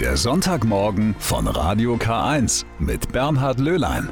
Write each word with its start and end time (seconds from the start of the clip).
Der 0.00 0.18
Sonntagmorgen 0.18 1.16
von 1.18 1.46
Radio 1.46 1.94
K1 1.94 2.66
mit 2.78 3.12
Bernhard 3.12 3.58
Löhlein. 3.58 4.10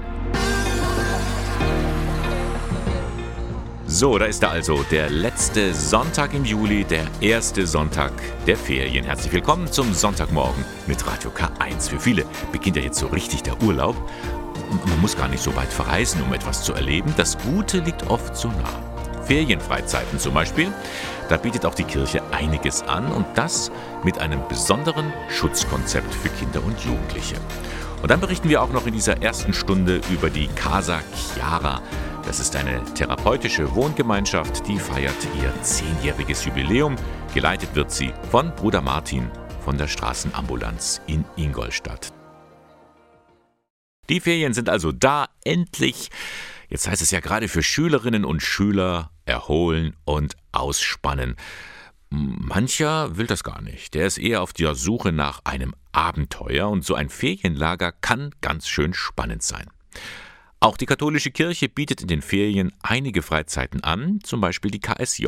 So, 3.85 4.17
da 4.17 4.25
ist 4.25 4.43
er 4.43 4.51
also, 4.51 4.83
der 4.91 5.11
letzte 5.11 5.75
Sonntag 5.75 6.33
im 6.33 6.47
Juli, 6.47 6.85
der 6.85 7.05
erste 7.21 7.67
Sonntag 7.67 8.13
der 8.47 8.57
Ferien. 8.57 9.05
Herzlich 9.05 9.35
willkommen 9.35 9.71
zum 9.71 9.93
Sonntagmorgen 9.93 10.65
mit 10.87 11.07
Radio 11.07 11.31
K1. 11.31 11.91
Für 11.91 12.01
viele 12.01 12.25
beginnt 12.51 12.77
ja 12.77 12.83
jetzt 12.83 12.99
so 12.99 13.09
richtig 13.09 13.43
der 13.43 13.63
Urlaub. 13.63 13.97
Man 14.89 15.01
muss 15.03 15.15
gar 15.15 15.29
nicht 15.29 15.43
so 15.43 15.55
weit 15.55 15.71
verreisen, 15.71 16.23
um 16.23 16.33
etwas 16.33 16.65
zu 16.65 16.73
erleben. 16.73 17.13
Das 17.19 17.37
Gute 17.37 17.81
liegt 17.81 18.09
oft 18.09 18.35
so 18.35 18.49
nah. 18.49 18.94
Ferienfreizeiten 19.27 20.19
zum 20.19 20.35
Beispiel. 20.35 20.73
Da 21.29 21.37
bietet 21.37 21.65
auch 21.67 21.75
die 21.75 21.85
Kirche 21.85 22.23
einiges 22.33 22.83
an 22.83 23.11
und 23.13 23.27
das 23.35 23.71
mit 24.05 24.19
einem 24.19 24.47
besonderen 24.49 25.13
Schutzkonzept 25.29 26.15
für 26.15 26.29
Kinder 26.29 26.63
und 26.65 26.79
Jugendliche. 26.81 27.37
Und 28.03 28.11
dann 28.11 28.21
berichten 28.21 28.51
wir 28.51 28.63
auch 28.63 28.71
noch 28.71 28.87
in 28.87 28.93
dieser 28.93 29.23
ersten 29.23 29.55
Stunde 29.55 30.01
über 30.11 30.29
die 30.29 30.49
Casa 30.49 31.01
Chiara. 31.15 31.81
Das 32.27 32.41
ist 32.41 32.55
eine 32.57 32.83
therapeutische 32.95 33.75
Wohngemeinschaft, 33.75 34.67
die 34.69 34.79
feiert 34.79 35.17
ihr 35.41 35.53
zehnjähriges 35.63 36.45
Jubiläum. 36.45 36.97
Geleitet 37.33 37.75
wird 37.75 37.91
sie 37.91 38.13
von 38.31 38.55
Bruder 38.55 38.83
Martin 38.83 39.31
von 39.65 39.79
der 39.79 39.89
Straßenambulanz 39.89 41.01
in 41.07 41.25
Ingolstadt. 41.37 42.13
Die 44.11 44.21
Ferien 44.21 44.53
sind 44.53 44.69
also 44.69 44.93
da, 44.93 45.29
endlich. 45.45 46.11
Jetzt 46.69 46.89
heißt 46.89 47.01
es 47.01 47.11
ja 47.11 47.21
gerade 47.21 47.49
für 47.49 47.63
Schülerinnen 47.63 48.25
und 48.25 48.43
Schüler 48.43 49.11
erholen 49.25 49.97
und 50.05 50.37
ausspannen. 50.53 51.37
Mancher 52.11 53.17
will 53.17 53.27
das 53.27 53.43
gar 53.43 53.61
nicht. 53.61 53.95
Der 53.95 54.07
ist 54.07 54.19
eher 54.19 54.43
auf 54.43 54.53
der 54.53 54.75
Suche 54.75 55.13
nach 55.13 55.41
einem 55.45 55.75
Abenteuer 55.93 56.69
und 56.69 56.85
so 56.85 56.95
ein 56.95 57.09
Ferienlager 57.09 57.93
kann 57.93 58.31
ganz 58.41 58.69
schön 58.69 58.95
spannend 58.95 59.43
sein. 59.43 59.69
Auch 60.61 60.77
die 60.77 60.87
katholische 60.87 61.31
Kirche 61.31 61.69
bietet 61.69 62.01
in 62.01 62.09
den 62.09 62.23
Ferien 62.23 62.73
einige 62.83 63.23
Freizeiten 63.23 63.83
an, 63.83 64.21
zum 64.23 64.41
Beispiel 64.41 64.71
die 64.71 64.81
KSJ. 64.81 65.27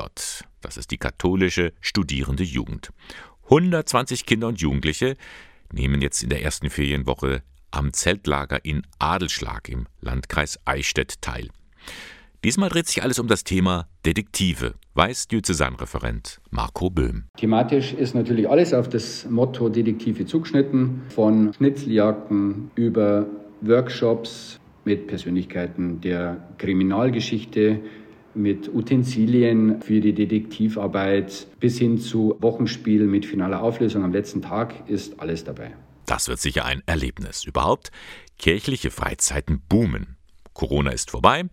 Das 0.60 0.76
ist 0.76 0.90
die 0.90 0.98
katholische 0.98 1.72
Studierende 1.80 2.42
Jugend. 2.42 2.90
120 3.44 4.24
Kinder 4.24 4.48
und 4.48 4.60
Jugendliche 4.60 5.16
nehmen 5.72 6.00
jetzt 6.00 6.22
in 6.22 6.30
der 6.30 6.42
ersten 6.42 6.70
Ferienwoche 6.70 7.42
am 7.70 7.92
Zeltlager 7.92 8.64
in 8.64 8.86
Adelschlag 8.98 9.68
im 9.68 9.86
Landkreis 10.00 10.58
Eichstätt 10.64 11.20
teil. 11.20 11.48
Diesmal 12.44 12.68
dreht 12.68 12.86
sich 12.86 13.02
alles 13.02 13.18
um 13.18 13.26
das 13.26 13.44
Thema 13.44 13.88
Detektive, 14.04 14.74
weiß 14.94 15.28
Diözesanreferent 15.28 16.40
Marco 16.50 16.90
Böhm. 16.90 17.24
Thematisch 17.36 17.92
ist 17.92 18.14
natürlich 18.14 18.48
alles 18.48 18.72
auf 18.72 18.88
das 18.88 19.26
Motto 19.28 19.68
Detektive 19.68 20.26
zugeschnitten, 20.26 21.02
von 21.08 21.52
Schnitzeljagden 21.54 22.70
über 22.74 23.26
Workshops 23.62 24.60
mit 24.84 25.06
Persönlichkeiten 25.08 26.00
der 26.00 26.48
Kriminalgeschichte, 26.58 27.80
mit 28.34 28.72
Utensilien 28.72 29.80
für 29.80 30.00
die 30.00 30.12
Detektivarbeit 30.12 31.46
bis 31.58 31.78
hin 31.78 31.98
zu 31.98 32.36
Wochenspiel 32.40 33.06
mit 33.06 33.24
finaler 33.24 33.62
Auflösung 33.62 34.04
am 34.04 34.12
letzten 34.12 34.42
Tag 34.42 34.88
ist 34.88 35.18
alles 35.18 35.42
dabei. 35.42 35.72
Das 36.04 36.28
wird 36.28 36.38
sicher 36.38 36.64
ein 36.64 36.82
Erlebnis. 36.86 37.44
Überhaupt, 37.44 37.90
kirchliche 38.38 38.90
Freizeiten 38.90 39.62
boomen. 39.68 40.16
Corona 40.52 40.90
ist 40.90 41.10
vorbei 41.10 41.44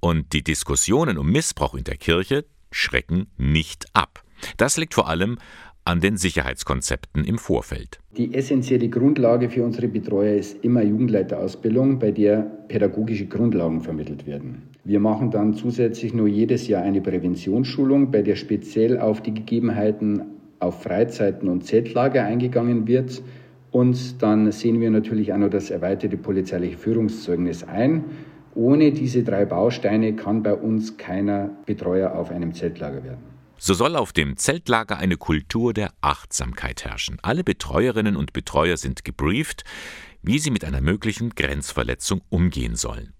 und 0.00 0.32
die 0.32 0.42
Diskussionen 0.42 1.18
um 1.18 1.30
Missbrauch 1.30 1.74
in 1.74 1.84
der 1.84 1.96
Kirche 1.96 2.44
schrecken 2.70 3.28
nicht 3.36 3.86
ab. 3.92 4.22
Das 4.56 4.76
liegt 4.76 4.94
vor 4.94 5.08
allem 5.08 5.38
an 5.84 6.00
den 6.00 6.16
Sicherheitskonzepten 6.16 7.24
im 7.24 7.38
Vorfeld. 7.38 7.98
Die 8.16 8.34
essentielle 8.34 8.88
Grundlage 8.88 9.48
für 9.48 9.64
unsere 9.64 9.88
Betreuer 9.88 10.36
ist 10.36 10.62
immer 10.64 10.82
Jugendleiterausbildung, 10.82 11.98
bei 11.98 12.10
der 12.10 12.42
pädagogische 12.68 13.26
Grundlagen 13.26 13.80
vermittelt 13.80 14.26
werden. 14.26 14.62
Wir 14.84 15.00
machen 15.00 15.30
dann 15.30 15.54
zusätzlich 15.54 16.14
nur 16.14 16.28
jedes 16.28 16.68
Jahr 16.68 16.82
eine 16.82 17.00
Präventionsschulung, 17.00 18.10
bei 18.10 18.22
der 18.22 18.36
speziell 18.36 18.98
auf 18.98 19.22
die 19.22 19.34
Gegebenheiten 19.34 20.22
auf 20.58 20.82
Freizeiten 20.82 21.48
und 21.48 21.64
Zeltlager 21.64 22.24
eingegangen 22.24 22.86
wird. 22.86 23.22
Und 23.70 24.20
dann 24.22 24.50
sehen 24.52 24.80
wir 24.80 24.90
natürlich 24.90 25.32
auch 25.32 25.38
noch 25.38 25.50
das 25.50 25.70
erweiterte 25.70 26.16
polizeiliche 26.16 26.76
Führungszeugnis 26.76 27.64
ein. 27.64 28.04
Ohne 28.60 28.92
diese 28.92 29.22
drei 29.22 29.46
Bausteine 29.46 30.14
kann 30.14 30.42
bei 30.42 30.52
uns 30.52 30.98
keiner 30.98 31.48
Betreuer 31.64 32.12
auf 32.12 32.30
einem 32.30 32.52
Zeltlager 32.52 33.02
werden. 33.02 33.24
So 33.56 33.72
soll 33.72 33.96
auf 33.96 34.12
dem 34.12 34.36
Zeltlager 34.36 34.98
eine 34.98 35.16
Kultur 35.16 35.72
der 35.72 35.94
Achtsamkeit 36.02 36.84
herrschen. 36.84 37.16
Alle 37.22 37.42
Betreuerinnen 37.42 38.16
und 38.16 38.34
Betreuer 38.34 38.76
sind 38.76 39.02
gebrieft, 39.02 39.64
wie 40.22 40.38
sie 40.38 40.50
mit 40.50 40.66
einer 40.66 40.82
möglichen 40.82 41.30
Grenzverletzung 41.30 42.20
umgehen 42.28 42.76
sollen. 42.76 43.14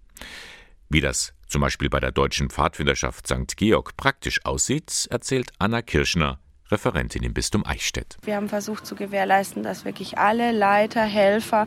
Wie 0.90 1.00
das 1.00 1.32
zum 1.46 1.62
Beispiel 1.62 1.88
bei 1.88 2.00
der 2.00 2.12
Deutschen 2.12 2.50
Pfadfinderschaft 2.50 3.26
St. 3.26 3.56
Georg 3.56 3.96
praktisch 3.96 4.44
aussieht, 4.44 5.08
erzählt 5.10 5.52
Anna 5.58 5.80
Kirschner, 5.80 6.38
Referentin 6.70 7.22
im 7.22 7.34
Bistum 7.34 7.64
Eichstätt. 7.66 8.16
Wir 8.22 8.36
haben 8.36 8.48
versucht 8.48 8.86
zu 8.86 8.94
gewährleisten, 8.94 9.62
dass 9.62 9.84
wirklich 9.84 10.18
alle 10.18 10.52
Leiter, 10.52 11.02
Helfer, 11.02 11.66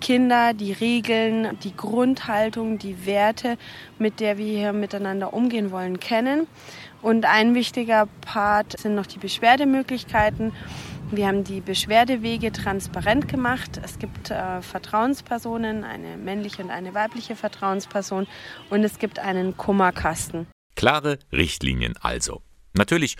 Kinder 0.00 0.54
die 0.54 0.72
Regeln, 0.72 1.58
die 1.62 1.76
Grundhaltung, 1.76 2.78
die 2.78 3.06
Werte, 3.06 3.58
mit 3.98 4.20
der 4.20 4.38
wir 4.38 4.46
hier 4.46 4.72
miteinander 4.72 5.32
umgehen 5.32 5.70
wollen, 5.70 6.00
kennen. 6.00 6.46
Und 7.02 7.26
ein 7.26 7.54
wichtiger 7.54 8.08
Part 8.20 8.78
sind 8.78 8.94
noch 8.94 9.06
die 9.06 9.18
Beschwerdemöglichkeiten. 9.18 10.52
Wir 11.10 11.26
haben 11.26 11.42
die 11.42 11.60
Beschwerdewege 11.60 12.52
transparent 12.52 13.28
gemacht. 13.28 13.80
Es 13.82 13.98
gibt 13.98 14.30
äh, 14.30 14.60
Vertrauenspersonen, 14.60 15.84
eine 15.84 16.18
männliche 16.18 16.62
und 16.62 16.70
eine 16.70 16.92
weibliche 16.92 17.34
Vertrauensperson 17.34 18.26
und 18.68 18.84
es 18.84 18.98
gibt 18.98 19.18
einen 19.18 19.56
Kummerkasten. 19.56 20.46
Klare 20.74 21.18
Richtlinien 21.32 21.94
also. 22.00 22.42
Natürlich 22.74 23.16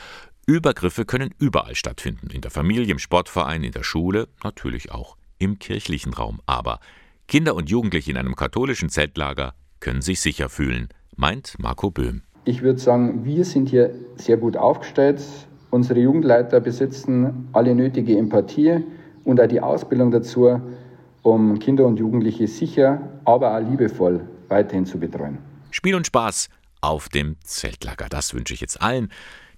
Übergriffe 0.48 1.04
können 1.04 1.34
überall 1.38 1.74
stattfinden, 1.74 2.30
in 2.30 2.40
der 2.40 2.50
Familie, 2.50 2.90
im 2.90 2.98
Sportverein, 2.98 3.62
in 3.62 3.72
der 3.72 3.82
Schule, 3.82 4.28
natürlich 4.42 4.90
auch 4.90 5.18
im 5.38 5.58
kirchlichen 5.58 6.14
Raum. 6.14 6.40
Aber 6.46 6.80
Kinder 7.26 7.54
und 7.54 7.68
Jugendliche 7.68 8.10
in 8.10 8.16
einem 8.16 8.34
katholischen 8.34 8.88
Zeltlager 8.88 9.52
können 9.80 10.00
sich 10.00 10.22
sicher 10.22 10.48
fühlen, 10.48 10.88
meint 11.16 11.56
Marco 11.58 11.90
Böhm. 11.90 12.22
Ich 12.46 12.62
würde 12.62 12.78
sagen, 12.78 13.26
wir 13.26 13.44
sind 13.44 13.68
hier 13.68 13.94
sehr 14.16 14.38
gut 14.38 14.56
aufgestellt. 14.56 15.20
Unsere 15.68 16.00
Jugendleiter 16.00 16.60
besitzen 16.60 17.50
alle 17.52 17.74
nötige 17.74 18.16
Empathie 18.16 18.78
und 19.24 19.42
auch 19.42 19.48
die 19.48 19.60
Ausbildung 19.60 20.10
dazu, 20.10 20.62
um 21.20 21.58
Kinder 21.58 21.84
und 21.84 21.98
Jugendliche 21.98 22.48
sicher, 22.48 23.02
aber 23.26 23.54
auch 23.54 23.60
liebevoll 23.60 24.26
weiterhin 24.48 24.86
zu 24.86 24.98
betreuen. 24.98 25.36
Spiel 25.70 25.94
und 25.94 26.06
Spaß 26.06 26.48
auf 26.80 27.10
dem 27.10 27.36
Zeltlager, 27.44 28.08
das 28.08 28.32
wünsche 28.32 28.54
ich 28.54 28.62
jetzt 28.62 28.80
allen 28.80 29.10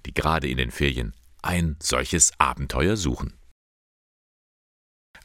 die 0.07 0.15
gerade 0.15 0.49
in 0.49 0.57
den 0.57 0.71
Ferien 0.71 1.15
ein 1.43 1.77
solches 1.81 2.33
Abenteuer 2.39 2.97
suchen. 2.97 3.35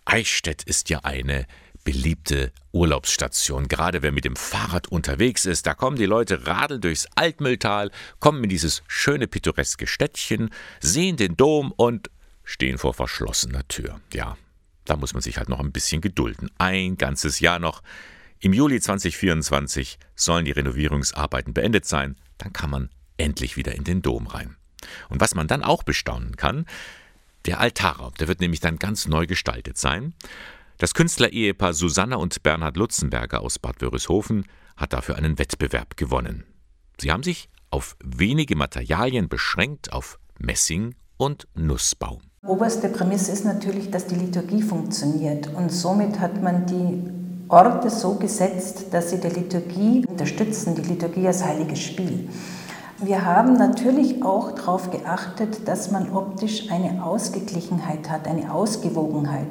Eichstätt 0.06 0.64
ist 0.64 0.90
ja 0.90 1.00
eine 1.00 1.48
beliebte 1.84 2.52
Urlaubsstation. 2.72 3.68
Gerade 3.68 4.02
wer 4.02 4.12
mit 4.12 4.26
dem 4.26 4.36
Fahrrad 4.36 4.88
unterwegs 4.88 5.46
ist, 5.46 5.66
da 5.68 5.74
kommen 5.74 5.98
die 5.98 6.06
Leute 6.06 6.46
radeln 6.48 6.82
durchs 6.82 7.08
Altmühltal, 7.16 7.92
kommen 8.20 8.44
in 8.44 8.50
dieses 8.50 8.84
schöne 8.88 9.28
pittoreske 9.28 9.88
Städtchen, 9.88 10.50
sehen 10.82 11.16
den 11.16 11.38
Dom 11.38 11.72
und 11.72 12.10
stehen 12.44 12.78
vor 12.78 12.94
verschlossener 12.94 13.68
Tür. 13.68 14.02
Ja, 14.14 14.38
da 14.84 14.98
muss 14.98 15.14
man 15.14 15.22
sich 15.22 15.38
halt 15.38 15.50
noch 15.50 15.60
ein 15.60 15.72
bisschen 15.72 16.02
gedulden. 16.02 16.52
Ein 16.58 16.98
ganzes 16.98 17.40
Jahr 17.40 17.60
noch. 17.60 17.82
Im 18.40 18.54
Juli 18.54 18.80
2024 18.82 19.98
sollen 20.16 20.46
die 20.46 20.52
Renovierungsarbeiten 20.52 21.54
beendet 21.54 21.86
sein. 21.86 22.16
Dann 22.38 22.54
kann 22.54 22.70
man 22.70 22.90
endlich 23.18 23.58
wieder 23.58 23.74
in 23.76 23.84
den 23.84 24.02
Dom 24.02 24.28
rein. 24.28 24.58
Und 25.10 25.22
was 25.22 25.36
man 25.36 25.48
dann 25.48 25.64
auch 25.64 25.84
bestaunen 25.84 26.36
kann, 26.36 26.66
der 27.46 27.60
Altarraum, 27.60 28.14
der 28.20 28.28
wird 28.28 28.42
nämlich 28.42 28.60
dann 28.60 28.78
ganz 28.78 29.08
neu 29.08 29.28
gestaltet 29.28 29.78
sein. 29.78 30.14
Das 30.78 30.94
Künstlerehepaar 30.94 31.74
Susanna 31.74 32.18
und 32.18 32.44
Bernhard 32.44 32.76
Lutzenberger 32.76 33.42
aus 33.42 33.60
Bad 33.60 33.82
Wörishofen 33.82 34.46
hat 34.76 34.94
dafür 34.94 35.16
einen 35.16 35.40
Wettbewerb 35.40 35.96
gewonnen. 35.96 36.44
Sie 37.00 37.12
haben 37.12 37.24
sich 37.24 37.50
auf 37.70 37.96
wenige 38.04 38.56
Materialien 38.56 39.30
beschränkt, 39.30 39.94
auf 39.94 40.18
Messing 40.40 40.96
und 41.18 41.48
Nussbaum. 41.56 42.22
Oberste 42.46 42.90
Prämisse 42.90 43.32
ist 43.32 43.46
natürlich, 43.46 43.90
dass 43.90 44.08
die 44.08 44.16
Liturgie 44.16 44.62
funktioniert 44.62 45.48
und 45.48 45.72
somit 45.72 46.20
hat 46.20 46.42
man 46.44 46.66
die 46.66 47.10
Orte 47.48 47.90
so 47.90 48.16
gesetzt, 48.16 48.88
dass 48.92 49.12
sie 49.12 49.20
der 49.20 49.32
Liturgie 49.32 50.06
unterstützen, 50.08 50.76
die 50.76 50.82
Liturgie 50.82 51.28
als 51.28 51.44
heiliges 51.44 51.80
Spiel. 51.82 52.30
Wir 53.00 53.26
haben 53.26 53.58
natürlich 53.58 54.24
auch 54.24 54.52
darauf 54.52 54.90
geachtet, 54.90 55.68
dass 55.68 55.92
man 55.92 56.14
optisch 56.14 56.72
eine 56.72 57.04
Ausgeglichenheit 57.04 58.10
hat, 58.10 58.26
eine 58.26 58.54
Ausgewogenheit. 58.54 59.48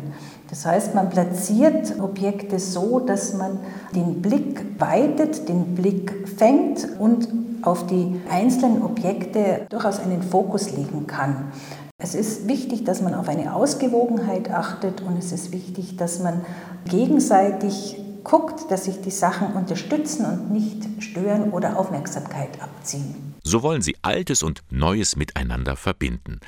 Das 0.49 0.65
heißt, 0.65 0.95
man 0.95 1.11
platziert 1.11 2.01
Objekte 2.01 2.59
so, 2.59 3.01
dass 3.01 3.35
man 3.35 3.61
den 3.95 4.23
Blick 4.23 4.81
weitet, 4.81 5.47
den 5.51 5.75
Blick 5.75 6.27
fängt 6.39 6.89
und 6.99 7.29
auf 7.61 7.87
die 7.87 8.19
einzelnen 8.31 8.83
Objekte 8.83 9.67
durchaus 9.69 10.01
einen 10.01 10.23
Fokus 10.23 10.71
legen 10.71 11.07
kann. 11.07 11.53
Es 11.99 12.15
ist 12.15 12.49
wichtig, 12.49 12.85
dass 12.85 13.03
man 13.03 13.15
auf 13.15 13.29
eine 13.29 13.55
Ausgewogenheit 13.55 14.51
achtet 14.51 15.03
und 15.03 15.19
es 15.19 15.33
ist 15.33 15.53
wichtig, 15.53 15.99
dass 15.99 16.19
man 16.19 16.41
gegenseitig 16.87 18.03
guckt, 18.25 18.71
dass 18.71 18.85
sich 18.85 19.03
die 19.03 19.11
Sachen 19.11 19.53
unterstützen 19.53 20.25
und 20.25 20.51
nicht 20.51 21.03
stören 21.03 21.53
oder 21.53 21.79
Aufmerksamkeit 21.79 22.49
abziehen. 22.61 23.34
So 23.45 23.63
wollen 23.63 23.83
sie 23.83 23.97
Altes 24.03 24.43
und 24.43 24.63
Neues 24.71 25.17
miteinander 25.17 25.77
verbinden. 25.77 26.41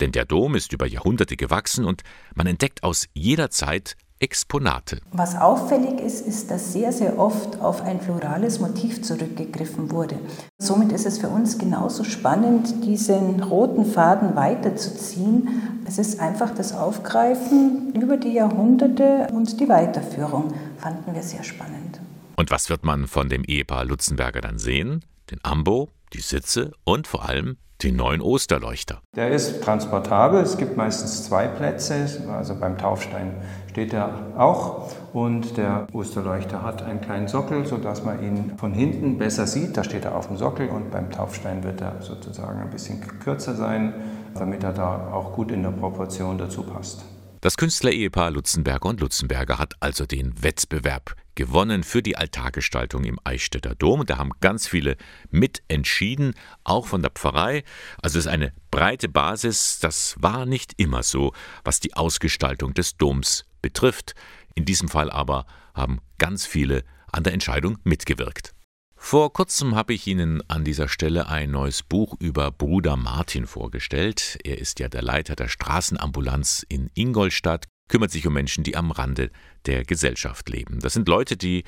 Denn 0.00 0.12
der 0.12 0.24
Dom 0.24 0.54
ist 0.54 0.72
über 0.72 0.86
Jahrhunderte 0.86 1.36
gewachsen 1.36 1.84
und 1.84 2.02
man 2.34 2.46
entdeckt 2.46 2.84
aus 2.84 3.08
jeder 3.12 3.50
Zeit 3.50 3.96
Exponate. 4.20 5.00
Was 5.12 5.36
auffällig 5.36 6.00
ist, 6.00 6.26
ist, 6.26 6.50
dass 6.50 6.72
sehr, 6.72 6.92
sehr 6.92 7.18
oft 7.18 7.60
auf 7.60 7.82
ein 7.82 8.00
florales 8.00 8.58
Motiv 8.58 9.02
zurückgegriffen 9.02 9.92
wurde. 9.92 10.18
Somit 10.58 10.90
ist 10.90 11.06
es 11.06 11.18
für 11.18 11.28
uns 11.28 11.56
genauso 11.56 12.02
spannend, 12.02 12.84
diesen 12.84 13.40
roten 13.42 13.84
Faden 13.84 14.34
weiterzuziehen. 14.34 15.82
Es 15.86 15.98
ist 15.98 16.18
einfach 16.18 16.52
das 16.52 16.72
Aufgreifen 16.72 17.92
über 17.94 18.16
die 18.16 18.32
Jahrhunderte 18.32 19.28
und 19.32 19.60
die 19.60 19.68
Weiterführung 19.68 20.52
fanden 20.78 21.14
wir 21.14 21.22
sehr 21.22 21.44
spannend. 21.44 22.00
Und 22.36 22.50
was 22.50 22.70
wird 22.70 22.84
man 22.84 23.06
von 23.06 23.28
dem 23.28 23.44
Ehepaar 23.44 23.84
Lutzenberger 23.84 24.40
dann 24.40 24.58
sehen? 24.58 25.04
Den 25.30 25.38
Ambo, 25.44 25.90
die 26.12 26.20
Sitze 26.20 26.72
und 26.84 27.06
vor 27.06 27.28
allem 27.28 27.56
den 27.82 27.94
neuen 27.94 28.20
Osterleuchter. 28.20 29.00
Der 29.14 29.30
ist 29.30 29.62
transportabel. 29.62 30.40
Es 30.40 30.56
gibt 30.56 30.76
meistens 30.76 31.24
zwei 31.24 31.46
Plätze. 31.46 32.24
Also 32.28 32.56
beim 32.58 32.76
Taufstein 32.76 33.36
steht 33.70 33.92
er 33.92 34.32
auch. 34.36 34.90
Und 35.12 35.56
der 35.56 35.86
Osterleuchter 35.92 36.62
hat 36.62 36.82
einen 36.82 37.00
kleinen 37.00 37.28
Sockel, 37.28 37.66
sodass 37.66 38.02
man 38.04 38.22
ihn 38.22 38.56
von 38.56 38.72
hinten 38.72 39.18
besser 39.18 39.46
sieht. 39.46 39.76
Da 39.76 39.84
steht 39.84 40.04
er 40.04 40.16
auf 40.16 40.26
dem 40.26 40.36
Sockel 40.36 40.68
und 40.68 40.90
beim 40.90 41.10
Taufstein 41.10 41.62
wird 41.62 41.80
er 41.80 42.02
sozusagen 42.02 42.60
ein 42.60 42.70
bisschen 42.70 43.00
kürzer 43.20 43.54
sein, 43.54 43.94
damit 44.34 44.64
er 44.64 44.72
da 44.72 45.12
auch 45.12 45.32
gut 45.32 45.52
in 45.52 45.62
der 45.62 45.70
Proportion 45.70 46.36
dazu 46.36 46.64
passt. 46.64 47.04
Das 47.40 47.56
Künstlerehepaar 47.56 48.32
Lutzenberger 48.32 48.88
und 48.88 49.00
Lutzenberger 49.00 49.58
hat 49.60 49.74
also 49.78 50.06
den 50.06 50.42
Wettbewerb 50.42 51.14
gewonnen 51.38 51.84
für 51.84 52.02
die 52.02 52.16
Altargestaltung 52.16 53.04
im 53.04 53.20
Eichstätter 53.22 53.76
Dom. 53.76 54.04
Da 54.04 54.18
haben 54.18 54.32
ganz 54.40 54.66
viele 54.66 54.96
mitentschieden, 55.30 56.34
auch 56.64 56.86
von 56.86 57.00
der 57.00 57.12
Pfarrei. 57.12 57.62
Also 58.02 58.18
es 58.18 58.26
ist 58.26 58.30
eine 58.32 58.52
breite 58.72 59.08
Basis. 59.08 59.78
Das 59.78 60.16
war 60.18 60.46
nicht 60.46 60.74
immer 60.78 61.04
so, 61.04 61.32
was 61.62 61.78
die 61.78 61.94
Ausgestaltung 61.94 62.74
des 62.74 62.96
Doms 62.96 63.44
betrifft. 63.62 64.16
In 64.56 64.64
diesem 64.64 64.88
Fall 64.88 65.12
aber 65.12 65.46
haben 65.74 66.00
ganz 66.18 66.44
viele 66.44 66.82
an 67.12 67.22
der 67.22 67.34
Entscheidung 67.34 67.78
mitgewirkt. 67.84 68.52
Vor 68.96 69.32
kurzem 69.32 69.76
habe 69.76 69.94
ich 69.94 70.08
Ihnen 70.08 70.42
an 70.50 70.64
dieser 70.64 70.88
Stelle 70.88 71.28
ein 71.28 71.52
neues 71.52 71.84
Buch 71.84 72.16
über 72.18 72.50
Bruder 72.50 72.96
Martin 72.96 73.46
vorgestellt. 73.46 74.38
Er 74.42 74.58
ist 74.58 74.80
ja 74.80 74.88
der 74.88 75.02
Leiter 75.02 75.36
der 75.36 75.46
Straßenambulanz 75.46 76.66
in 76.68 76.90
Ingolstadt, 76.94 77.68
kümmert 77.88 78.10
sich 78.10 78.26
um 78.26 78.32
Menschen, 78.32 78.64
die 78.64 78.76
am 78.76 78.90
Rande 78.90 79.30
der 79.66 79.84
Gesellschaft 79.84 80.48
leben. 80.48 80.80
Das 80.80 80.92
sind 80.92 81.08
Leute, 81.08 81.36
die 81.36 81.64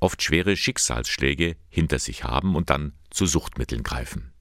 oft 0.00 0.22
schwere 0.22 0.56
Schicksalsschläge 0.56 1.56
hinter 1.68 1.98
sich 1.98 2.24
haben 2.24 2.54
und 2.56 2.70
dann 2.70 2.92
zu 3.10 3.26
Suchtmitteln 3.26 3.82
greifen. 3.82 4.32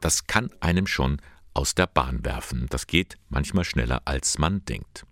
Das 0.00 0.26
kann 0.26 0.50
einem 0.60 0.86
schon 0.86 1.20
aus 1.52 1.74
der 1.74 1.86
Bahn 1.86 2.24
werfen. 2.24 2.66
Das 2.70 2.86
geht 2.86 3.16
manchmal 3.28 3.64
schneller, 3.64 4.02
als 4.04 4.38
man 4.38 4.64
denkt. 4.64 5.06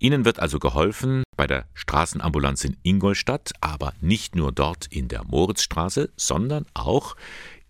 Ihnen 0.00 0.24
wird 0.24 0.38
also 0.38 0.58
geholfen 0.58 1.24
bei 1.36 1.46
der 1.46 1.66
Straßenambulanz 1.74 2.64
in 2.64 2.76
Ingolstadt, 2.82 3.52
aber 3.60 3.94
nicht 4.00 4.36
nur 4.36 4.52
dort 4.52 4.86
in 4.86 5.08
der 5.08 5.24
Moritzstraße, 5.24 6.10
sondern 6.16 6.66
auch 6.74 7.16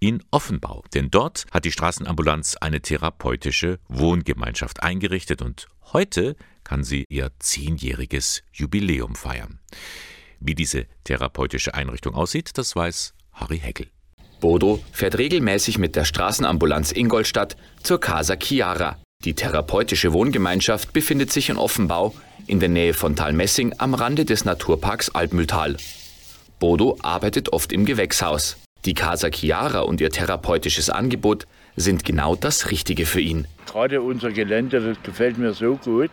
in 0.00 0.22
Offenbau. 0.30 0.84
Denn 0.94 1.10
dort 1.10 1.46
hat 1.50 1.64
die 1.64 1.72
Straßenambulanz 1.72 2.56
eine 2.56 2.80
therapeutische 2.80 3.78
Wohngemeinschaft 3.88 4.82
eingerichtet 4.82 5.40
und 5.40 5.68
heute 5.92 6.36
kann 6.69 6.85
sie 6.85 7.06
ihr 7.09 7.31
zehnjähriges 7.38 8.43
Jubiläum 8.53 9.15
feiern. 9.15 9.59
Wie 10.38 10.55
diese 10.55 10.85
therapeutische 11.05 11.73
Einrichtung 11.73 12.15
aussieht, 12.15 12.59
das 12.59 12.76
weiß 12.76 13.15
Harry 13.32 13.59
Heckel. 13.59 13.87
Bodo 14.41 14.85
fährt 14.93 15.17
regelmäßig 15.17 15.79
mit 15.79 15.97
der 15.97 16.05
Straßenambulanz 16.05 16.93
Ingolstadt 16.93 17.56
zur 17.82 17.99
Casa 17.99 18.37
Chiara. 18.37 18.99
Die 19.25 19.35
therapeutische 19.35 20.12
Wohngemeinschaft 20.12 20.93
befindet 20.93 21.32
sich 21.32 21.49
in 21.49 21.56
Offenbau 21.56 22.15
in 22.47 22.61
der 22.61 22.69
Nähe 22.69 22.93
von 22.93 23.17
Talmessing 23.17 23.75
am 23.79 23.94
Rande 23.94 24.26
des 24.26 24.44
Naturparks 24.44 25.09
Altmühltal. 25.09 25.79
Bodo 26.61 26.99
arbeitet 27.00 27.53
oft 27.53 27.73
im 27.73 27.87
Gewächshaus. 27.87 28.59
Die 28.85 28.94
Casa 28.94 29.31
Chiara 29.31 29.81
und 29.81 30.03
ihr 30.03 30.11
therapeutisches 30.11 30.91
Angebot 30.91 31.47
sind 31.76 32.05
genau 32.05 32.37
das 32.37 32.70
Richtige 32.70 33.06
für 33.06 33.20
ihn. 33.20 33.49
Gerade 33.67 34.03
unser 34.03 34.31
Gelände, 34.32 34.81
das 34.81 35.03
gefällt 35.03 35.38
mir 35.38 35.55
so 35.55 35.76
gut 35.76 36.11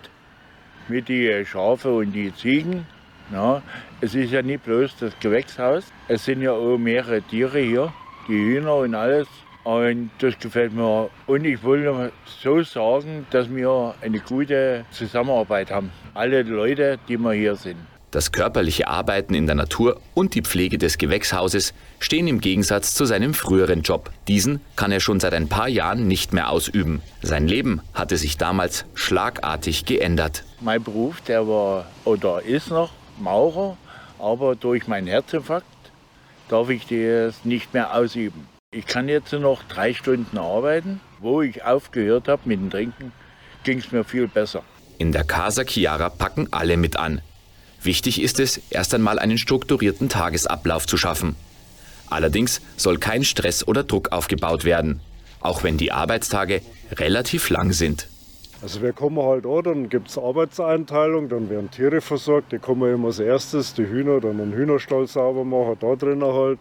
mit 0.87 1.09
den 1.09 1.45
Schafe 1.45 1.93
und 1.93 2.11
die 2.11 2.33
Ziegen. 2.33 2.85
Ja, 3.31 3.61
es 4.01 4.13
ist 4.13 4.31
ja 4.31 4.41
nicht 4.41 4.63
bloß 4.65 4.97
das 4.99 5.19
Gewächshaus, 5.19 5.91
es 6.07 6.25
sind 6.25 6.41
ja 6.43 6.51
auch 6.51 6.77
mehrere 6.77 7.21
Tiere 7.23 7.59
hier, 7.59 7.93
die 8.27 8.33
Hühner 8.33 8.75
und 8.75 8.93
alles. 8.93 9.27
Und 9.63 10.11
das 10.19 10.37
gefällt 10.37 10.73
mir. 10.73 11.09
Und 11.25 11.43
ich 11.43 11.63
wollte 11.63 12.11
so 12.25 12.61
sagen, 12.61 13.25
dass 13.31 13.49
wir 13.49 13.95
eine 13.99 14.19
gute 14.19 14.85
Zusammenarbeit 14.91 15.71
haben. 15.71 15.91
Alle 16.13 16.43
Leute, 16.43 16.99
die 17.07 17.17
wir 17.17 17.33
hier 17.33 17.55
sind. 17.55 17.79
Das 18.15 18.31
körperliche 18.31 18.87
Arbeiten 18.87 19.33
in 19.33 19.45
der 19.45 19.55
Natur 19.55 19.99
und 20.13 20.35
die 20.35 20.41
Pflege 20.41 20.77
des 20.77 20.97
Gewächshauses 20.97 21.73
stehen 21.99 22.29
im 22.29 22.39
Gegensatz 22.39 22.95
zu 22.95 23.03
seinem 23.03 23.33
früheren 23.33 23.81
Job. 23.81 24.09
Diesen 24.29 24.61
kann 24.77 24.93
er 24.93 25.01
schon 25.01 25.19
seit 25.19 25.33
ein 25.33 25.49
paar 25.49 25.67
Jahren 25.67 26.07
nicht 26.07 26.31
mehr 26.31 26.49
ausüben. 26.49 27.01
Sein 27.21 27.45
Leben 27.45 27.81
hatte 27.93 28.15
sich 28.15 28.37
damals 28.37 28.85
schlagartig 28.93 29.83
geändert. 29.83 30.45
Mein 30.61 30.81
Beruf, 30.81 31.19
der 31.27 31.45
war 31.45 31.87
oder 32.05 32.41
ist 32.41 32.69
noch 32.69 32.93
Maurer, 33.19 33.75
aber 34.17 34.55
durch 34.55 34.87
meinen 34.87 35.07
Herzinfarkt 35.07 35.67
darf 36.47 36.69
ich 36.69 36.87
das 36.87 37.43
nicht 37.43 37.73
mehr 37.73 37.93
ausüben. 37.93 38.47
Ich 38.71 38.85
kann 38.85 39.09
jetzt 39.09 39.33
noch 39.33 39.61
drei 39.63 39.93
Stunden 39.93 40.37
arbeiten. 40.37 41.01
Wo 41.19 41.41
ich 41.41 41.65
aufgehört 41.65 42.29
habe 42.29 42.43
mit 42.45 42.61
dem 42.61 42.69
Trinken, 42.69 43.11
ging 43.65 43.79
es 43.79 43.91
mir 43.91 44.05
viel 44.05 44.29
besser. 44.29 44.63
In 44.99 45.11
der 45.11 45.25
Casa 45.25 45.65
Chiara 45.65 46.07
packen 46.07 46.47
alle 46.51 46.77
mit 46.77 46.95
an. 46.95 47.21
Wichtig 47.85 48.19
ist 48.19 48.39
es, 48.39 48.59
erst 48.71 48.95
einmal 48.95 49.19
einen 49.19 49.37
strukturierten 49.37 50.09
Tagesablauf 50.09 50.87
zu 50.87 50.97
schaffen. 50.97 51.35
Allerdings 52.09 52.61
soll 52.77 52.97
kein 52.97 53.23
Stress 53.23 53.67
oder 53.67 53.83
Druck 53.83 54.11
aufgebaut 54.11 54.65
werden, 54.65 55.01
auch 55.39 55.63
wenn 55.63 55.77
die 55.77 55.91
Arbeitstage 55.91 56.61
relativ 56.93 57.49
lang 57.51 57.73
sind. 57.73 58.07
Also 58.63 58.81
wir 58.81 58.91
kommen 58.91 59.21
halt 59.21 59.45
an, 59.45 59.63
dann 59.63 59.89
gibt 59.89 60.09
es 60.09 60.17
Arbeitseinteilung, 60.17 61.29
dann 61.29 61.51
werden 61.51 61.69
Tiere 61.69 62.01
versorgt, 62.01 62.51
die 62.53 62.57
kommen 62.57 62.91
immer 62.91 63.07
als 63.07 63.19
erstes, 63.19 63.75
die 63.75 63.85
Hühner, 63.85 64.19
dann 64.19 64.41
einen 64.41 64.53
Hühnerstall 64.53 65.05
sauber 65.05 65.43
machen, 65.43 65.77
da 65.79 65.95
drinnen 65.95 66.23
halt. 66.33 66.57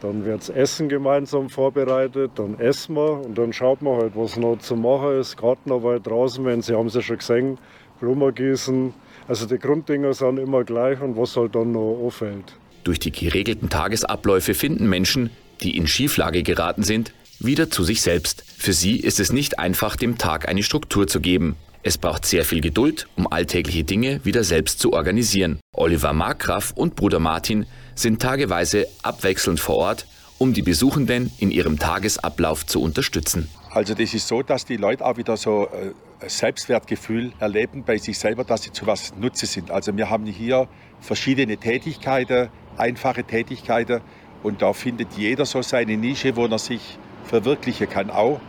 Dann 0.00 0.24
wird 0.24 0.40
das 0.40 0.48
Essen 0.50 0.88
gemeinsam 0.88 1.50
vorbereitet, 1.50 2.30
dann 2.36 2.58
essen 2.60 2.94
wir 2.94 3.20
und 3.24 3.36
dann 3.36 3.52
schaut 3.52 3.82
man 3.82 3.96
halt, 3.96 4.12
was 4.14 4.36
noch 4.36 4.58
zu 4.60 4.76
machen 4.76 5.18
ist. 5.18 5.36
Gartenarbeit 5.36 6.06
draußen, 6.06 6.44
wenn 6.44 6.62
Sie 6.62 6.74
haben 6.74 6.86
es 6.86 6.94
ja 6.94 7.02
schon 7.02 7.18
gesehen, 7.18 7.58
Blumen 8.00 8.34
gießen, 8.34 8.94
also 9.28 9.46
die 9.46 9.58
Grunddinger 9.58 10.14
sind 10.14 10.38
immer 10.38 10.64
gleich 10.64 11.00
und 11.00 11.16
was 11.16 11.36
halt 11.36 11.54
dann 11.54 11.72
noch 11.72 12.00
auffällt. 12.04 12.54
Durch 12.84 12.98
die 12.98 13.12
geregelten 13.12 13.68
Tagesabläufe 13.68 14.54
finden 14.54 14.88
Menschen, 14.88 15.30
die 15.60 15.76
in 15.76 15.86
Schieflage 15.86 16.42
geraten 16.42 16.82
sind, 16.82 17.12
wieder 17.38 17.70
zu 17.70 17.84
sich 17.84 18.02
selbst. 18.02 18.44
Für 18.56 18.72
sie 18.72 18.96
ist 18.96 19.20
es 19.20 19.32
nicht 19.32 19.58
einfach, 19.58 19.96
dem 19.96 20.18
Tag 20.18 20.48
eine 20.48 20.62
Struktur 20.62 21.06
zu 21.06 21.20
geben. 21.20 21.56
Es 21.82 21.96
braucht 21.96 22.26
sehr 22.26 22.44
viel 22.44 22.60
Geduld, 22.60 23.06
um 23.16 23.30
alltägliche 23.30 23.84
Dinge 23.84 24.20
wieder 24.24 24.44
selbst 24.44 24.80
zu 24.80 24.92
organisieren. 24.92 25.58
Oliver 25.74 26.12
Markgraf 26.12 26.72
und 26.74 26.94
Bruder 26.94 27.20
Martin 27.20 27.64
sind 27.94 28.20
tageweise 28.20 28.86
abwechselnd 29.02 29.60
vor 29.60 29.76
Ort, 29.76 30.06
um 30.36 30.52
die 30.52 30.62
Besuchenden 30.62 31.30
in 31.38 31.50
ihrem 31.50 31.78
Tagesablauf 31.78 32.66
zu 32.66 32.82
unterstützen. 32.82 33.48
Also 33.72 33.94
das 33.94 34.14
ist 34.14 34.26
so, 34.26 34.42
dass 34.42 34.64
die 34.64 34.76
Leute 34.76 35.06
auch 35.06 35.16
wieder 35.16 35.36
so 35.36 35.68
äh, 35.68 36.28
Selbstwertgefühl 36.28 37.32
erleben 37.38 37.84
bei 37.84 37.98
sich 37.98 38.18
selber, 38.18 38.42
dass 38.42 38.64
sie 38.64 38.72
zu 38.72 38.86
was 38.86 39.14
Nutze 39.16 39.46
sind. 39.46 39.70
Also 39.70 39.96
wir 39.96 40.10
haben 40.10 40.26
hier 40.26 40.68
verschiedene 41.00 41.56
Tätigkeiten, 41.56 42.48
einfache 42.76 43.22
Tätigkeiten 43.22 44.00
und 44.42 44.60
da 44.60 44.72
findet 44.72 45.12
jeder 45.16 45.46
so 45.46 45.62
seine 45.62 45.96
Nische, 45.96 46.34
wo 46.34 46.46
er 46.46 46.58
sich 46.58 46.98
verwirklichen 47.24 47.88
kann 47.88 48.10
auch 48.10 48.40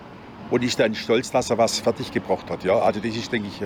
und 0.49 0.63
ist 0.63 0.79
dann 0.79 0.95
stolz, 0.95 1.29
dass 1.29 1.51
er 1.51 1.59
was 1.59 1.79
fertiggebracht 1.79 2.49
hat. 2.49 2.63
Ja, 2.63 2.79
also 2.79 2.99
das 2.99 3.15
ist, 3.15 3.31
denke 3.31 3.47
ich, 3.47 3.61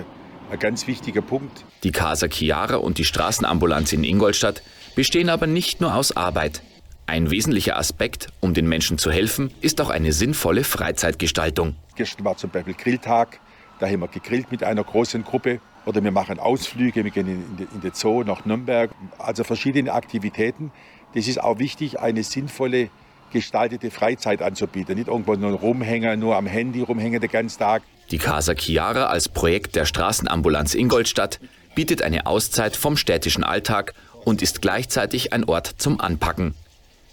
ein 0.50 0.58
ganz 0.58 0.86
wichtiger 0.86 1.22
Punkt. 1.22 1.64
Die 1.82 1.90
Casa 1.90 2.28
Chiara 2.28 2.76
und 2.76 2.98
die 2.98 3.04
Straßenambulanz 3.04 3.94
in 3.94 4.04
Ingolstadt 4.04 4.62
bestehen 4.94 5.30
aber 5.30 5.46
nicht 5.46 5.80
nur 5.80 5.94
aus 5.94 6.14
Arbeit. 6.16 6.60
Ein 7.08 7.30
wesentlicher 7.30 7.78
Aspekt, 7.78 8.28
um 8.40 8.52
den 8.52 8.68
Menschen 8.68 8.98
zu 8.98 9.12
helfen, 9.12 9.52
ist 9.60 9.80
auch 9.80 9.90
eine 9.90 10.12
sinnvolle 10.12 10.64
Freizeitgestaltung. 10.64 11.76
Gestern 11.94 12.24
war 12.24 12.36
zum 12.36 12.50
Beispiel 12.50 12.74
Grilltag. 12.74 13.38
Da 13.78 13.86
haben 13.86 14.00
wir 14.00 14.08
gegrillt 14.08 14.50
mit 14.50 14.64
einer 14.64 14.82
großen 14.82 15.22
Gruppe. 15.22 15.60
Oder 15.84 16.02
wir 16.02 16.10
machen 16.10 16.40
Ausflüge, 16.40 17.04
wir 17.04 17.12
gehen 17.12 17.44
in 17.72 17.80
den 17.80 17.92
Zoo 17.94 18.24
nach 18.24 18.44
Nürnberg. 18.44 18.90
Also 19.18 19.44
verschiedene 19.44 19.92
Aktivitäten. 19.92 20.72
Das 21.14 21.28
ist 21.28 21.40
auch 21.40 21.60
wichtig, 21.60 22.00
eine 22.00 22.24
sinnvolle 22.24 22.90
gestaltete 23.32 23.92
Freizeit 23.92 24.42
anzubieten. 24.42 24.96
Nicht 24.96 25.08
irgendwo 25.08 25.34
nur 25.34 25.52
rumhängen, 25.52 26.18
nur 26.18 26.36
am 26.36 26.46
Handy 26.46 26.80
rumhängen 26.80 27.20
den 27.20 27.30
ganzen 27.30 27.58
Tag. 27.60 27.82
Die 28.10 28.18
Casa 28.18 28.54
Chiara 28.54 29.06
als 29.06 29.28
Projekt 29.28 29.76
der 29.76 29.84
Straßenambulanz 29.84 30.74
Ingolstadt 30.74 31.38
bietet 31.76 32.02
eine 32.02 32.26
Auszeit 32.26 32.74
vom 32.74 32.96
städtischen 32.96 33.44
Alltag 33.44 33.94
und 34.24 34.42
ist 34.42 34.60
gleichzeitig 34.60 35.32
ein 35.32 35.44
Ort 35.44 35.74
zum 35.78 36.00
Anpacken. 36.00 36.54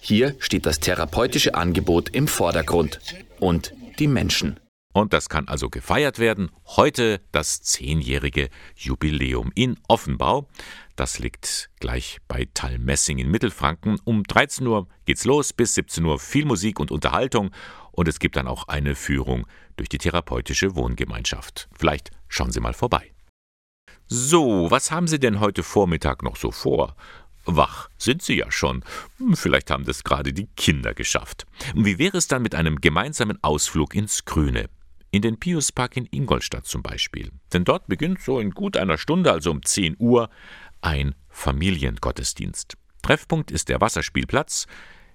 Hier 0.06 0.36
steht 0.40 0.66
das 0.66 0.82
therapeutische 0.82 1.56
Angebot 1.56 2.10
im 2.10 2.28
Vordergrund 2.28 3.00
und 3.40 3.74
die 4.00 4.08
Menschen. 4.08 4.60
Und 4.92 5.14
das 5.14 5.30
kann 5.30 5.48
also 5.48 5.70
gefeiert 5.70 6.20
werden. 6.20 6.52
Heute 6.66 7.22
das 7.32 7.62
zehnjährige 7.62 8.50
Jubiläum 8.76 9.54
in 9.56 9.80
Offenbau. 9.88 10.50
Das 10.98 11.20
liegt 11.20 11.70
gleich 11.80 12.18
bei 12.28 12.50
Talmessing 12.54 13.18
in 13.18 13.32
Mittelfranken. 13.32 13.98
Um 14.04 14.24
13 14.24 14.68
Uhr 14.68 14.90
geht's 15.06 15.24
los, 15.24 15.54
bis 15.54 15.74
17 15.76 16.04
Uhr 16.04 16.20
viel 16.20 16.44
Musik 16.44 16.82
und 16.82 16.92
Unterhaltung. 16.92 17.52
Und 17.94 18.10
es 18.10 18.20
gibt 18.20 18.36
dann 18.36 18.50
auch 18.50 18.68
eine 18.68 18.96
Führung 18.96 19.48
durch 19.78 19.88
die 19.88 20.00
therapeutische 20.00 20.76
Wohngemeinschaft. 20.76 21.70
Vielleicht 21.78 22.12
schauen 22.28 22.52
Sie 22.52 22.60
mal 22.60 22.74
vorbei. 22.74 23.14
So, 24.08 24.70
was 24.70 24.92
haben 24.92 25.08
Sie 25.08 25.18
denn 25.18 25.40
heute 25.40 25.64
Vormittag 25.64 26.24
noch 26.24 26.36
so 26.36 26.52
vor? 26.52 26.98
Wach 27.46 27.90
sind 27.98 28.22
Sie 28.22 28.38
ja 28.38 28.50
schon. 28.52 28.84
Vielleicht 29.34 29.70
haben 29.70 29.86
das 29.86 30.04
gerade 30.04 30.34
die 30.34 30.48
Kinder 30.56 30.94
geschafft. 30.94 31.46
Wie 31.76 32.00
wäre 32.00 32.18
es 32.18 32.28
dann 32.28 32.42
mit 32.42 32.56
einem 32.56 32.80
gemeinsamen 32.80 33.44
Ausflug 33.44 33.96
ins 33.96 34.26
Grüne? 34.26 34.70
In 35.12 35.22
den 35.22 35.38
Piuspark 35.38 35.98
in 35.98 36.08
Ingolstadt 36.10 36.66
zum 36.66 36.82
Beispiel. 36.82 37.32
Denn 37.52 37.66
dort 37.66 37.88
beginnt 37.88 38.22
so 38.22 38.40
in 38.40 38.52
gut 38.52 38.78
einer 38.78 38.98
Stunde, 38.98 39.32
also 39.32 39.52
um 39.52 39.64
10 39.64 39.98
Uhr, 40.00 40.30
ein 40.82 41.16
Familiengottesdienst. 41.30 42.78
Treffpunkt 43.02 43.52
ist 43.52 43.70
der 43.70 43.82
Wasserspielplatz. 43.82 44.66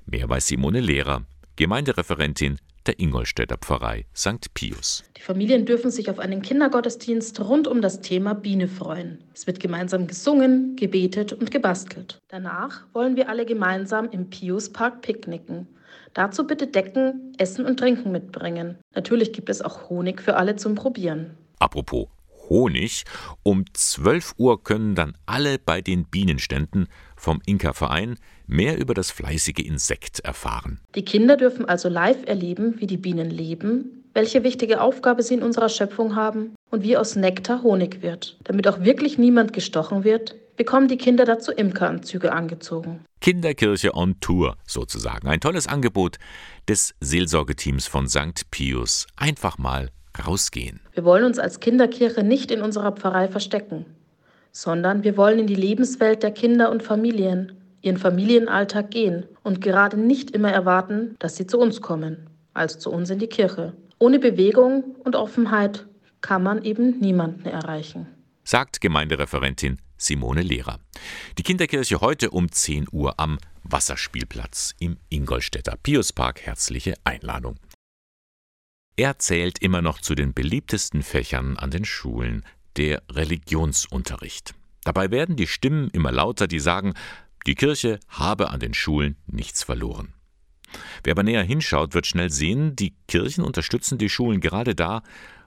Mehr 0.06 0.28
weiß 0.28 0.46
Simone 0.46 0.80
Lehrer, 0.80 1.24
Gemeindereferentin 1.56 2.58
der 2.88 2.98
Ingolstädter 2.98 3.58
Pfarrei 3.58 4.06
St. 4.16 4.52
Pius. 4.54 5.04
Die 5.16 5.20
Familien 5.20 5.66
dürfen 5.66 5.90
sich 5.90 6.10
auf 6.10 6.18
einen 6.18 6.42
Kindergottesdienst 6.42 7.38
rund 7.40 7.68
um 7.68 7.82
das 7.82 8.00
Thema 8.00 8.34
Biene 8.34 8.66
freuen. 8.66 9.22
Es 9.34 9.46
wird 9.46 9.60
gemeinsam 9.60 10.06
gesungen, 10.06 10.74
gebetet 10.74 11.32
und 11.34 11.50
gebastelt. 11.50 12.18
Danach 12.28 12.86
wollen 12.94 13.14
wir 13.14 13.28
alle 13.28 13.44
gemeinsam 13.44 14.08
im 14.10 14.30
Piuspark 14.30 15.02
picknicken. 15.02 15.68
Dazu 16.14 16.46
bitte 16.46 16.66
Decken, 16.66 17.34
Essen 17.38 17.66
und 17.66 17.78
Trinken 17.78 18.10
mitbringen. 18.10 18.78
Natürlich 18.94 19.32
gibt 19.32 19.50
es 19.50 19.60
auch 19.60 19.90
Honig 19.90 20.22
für 20.22 20.36
alle 20.36 20.56
zum 20.56 20.74
Probieren. 20.74 21.36
Apropos 21.58 22.08
Honig. 22.48 23.04
Um 23.42 23.64
12 23.72 24.34
Uhr 24.38 24.62
können 24.62 24.94
dann 24.94 25.14
alle 25.26 25.58
bei 25.58 25.80
den 25.80 26.04
Bienenständen 26.04 26.88
vom 27.16 27.40
Inka-Verein 27.46 28.16
mehr 28.46 28.78
über 28.78 28.94
das 28.94 29.10
fleißige 29.10 29.64
Insekt 29.64 30.20
erfahren. 30.20 30.80
Die 30.94 31.04
Kinder 31.04 31.36
dürfen 31.36 31.64
also 31.64 31.88
live 31.88 32.26
erleben, 32.26 32.74
wie 32.78 32.86
die 32.86 32.96
Bienen 32.96 33.30
leben, 33.30 34.04
welche 34.14 34.42
wichtige 34.42 34.80
Aufgabe 34.80 35.22
sie 35.22 35.34
in 35.34 35.42
unserer 35.42 35.68
Schöpfung 35.68 36.16
haben 36.16 36.54
und 36.70 36.82
wie 36.82 36.96
aus 36.96 37.16
Nektar 37.16 37.62
Honig 37.62 38.02
wird. 38.02 38.38
Damit 38.44 38.66
auch 38.66 38.80
wirklich 38.80 39.18
niemand 39.18 39.52
gestochen 39.52 40.04
wird, 40.04 40.34
bekommen 40.56 40.88
die 40.88 40.98
Kinder 40.98 41.24
dazu 41.24 41.52
Imkeranzüge 41.52 42.32
angezogen. 42.32 43.04
Kinderkirche 43.20 43.94
on 43.94 44.18
Tour 44.20 44.56
sozusagen. 44.66 45.28
Ein 45.28 45.40
tolles 45.40 45.66
Angebot 45.66 46.18
des 46.68 46.94
Seelsorgeteams 47.00 47.86
von 47.86 48.08
St. 48.08 48.50
Pius. 48.50 49.06
Einfach 49.16 49.56
mal 49.56 49.90
rausgehen. 50.26 50.80
Wir 50.92 51.04
wollen 51.04 51.24
uns 51.24 51.38
als 51.38 51.60
Kinderkirche 51.60 52.22
nicht 52.22 52.50
in 52.50 52.62
unserer 52.62 52.92
Pfarrei 52.92 53.28
verstecken, 53.28 53.86
sondern 54.52 55.04
wir 55.04 55.16
wollen 55.16 55.38
in 55.38 55.46
die 55.46 55.54
Lebenswelt 55.54 56.22
der 56.22 56.30
Kinder 56.30 56.70
und 56.70 56.82
Familien, 56.82 57.52
ihren 57.80 57.96
Familienalltag 57.96 58.90
gehen 58.90 59.26
und 59.42 59.60
gerade 59.60 59.96
nicht 59.96 60.30
immer 60.32 60.50
erwarten, 60.50 61.16
dass 61.18 61.36
sie 61.36 61.46
zu 61.46 61.58
uns 61.58 61.80
kommen, 61.80 62.28
also 62.54 62.78
zu 62.78 62.90
uns 62.90 63.10
in 63.10 63.18
die 63.18 63.28
Kirche. 63.28 63.74
Ohne 63.98 64.18
Bewegung 64.18 64.96
und 65.04 65.16
Offenheit 65.16 65.86
kann 66.20 66.42
man 66.42 66.62
eben 66.64 66.98
niemanden 66.98 67.46
erreichen. 67.46 68.06
Sagt 68.44 68.80
Gemeindereferentin 68.80 69.78
Simone 69.96 70.42
Lehrer. 70.42 70.78
Die 71.36 71.42
Kinderkirche 71.42 72.00
heute 72.00 72.30
um 72.30 72.50
10 72.50 72.86
Uhr 72.92 73.18
am 73.18 73.38
Wasserspielplatz 73.64 74.74
im 74.78 74.96
Ingolstädter 75.10 75.76
Piuspark. 75.82 76.40
Herzliche 76.40 76.94
Einladung. 77.04 77.56
Er 78.98 79.16
zählt 79.20 79.60
immer 79.60 79.80
noch 79.80 80.00
zu 80.00 80.16
den 80.16 80.34
beliebtesten 80.34 81.04
Fächern 81.04 81.56
an 81.56 81.70
den 81.70 81.84
Schulen, 81.84 82.44
der 82.76 83.00
Religionsunterricht. 83.08 84.56
Dabei 84.82 85.12
werden 85.12 85.36
die 85.36 85.46
Stimmen 85.46 85.88
immer 85.90 86.10
lauter, 86.10 86.48
die 86.48 86.58
sagen, 86.58 86.94
die 87.46 87.54
Kirche 87.54 88.00
habe 88.08 88.50
an 88.50 88.58
den 88.58 88.74
Schulen 88.74 89.14
nichts 89.28 89.62
verloren. 89.62 90.14
Wer 91.04 91.12
aber 91.12 91.22
näher 91.22 91.44
hinschaut, 91.44 91.94
wird 91.94 92.08
schnell 92.08 92.30
sehen, 92.30 92.74
die 92.74 92.96
Kirchen 93.06 93.44
unterstützen 93.44 93.98
die 93.98 94.08
Schulen 94.08 94.40
gerade 94.40 94.74
da, 94.74 95.04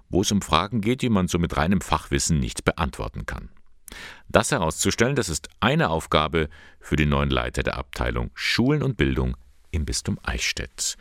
wo 0.07 0.21
es 0.21 0.31
um 0.31 0.41
Fragen 0.41 0.79
geht, 0.79 1.01
die 1.01 1.09
man 1.09 1.27
so 1.27 1.37
mit 1.37 1.57
reinem 1.57 1.81
Fachwissen 1.81 2.39
nicht 2.39 2.63
beantworten 2.63 3.25
kann. 3.25 3.49
Das 4.29 4.51
herauszustellen, 4.51 5.17
das 5.17 5.27
ist 5.27 5.49
eine 5.59 5.89
Aufgabe 5.89 6.47
für 6.79 6.95
den 6.95 7.09
neuen 7.09 7.29
Leiter 7.29 7.63
der 7.63 7.77
Abteilung 7.77 8.31
Schulen 8.33 8.81
und 8.81 8.95
Bildung 8.95 9.35
im 9.71 9.83
Bistum 9.83 10.19
Eichstätt. 10.23 10.95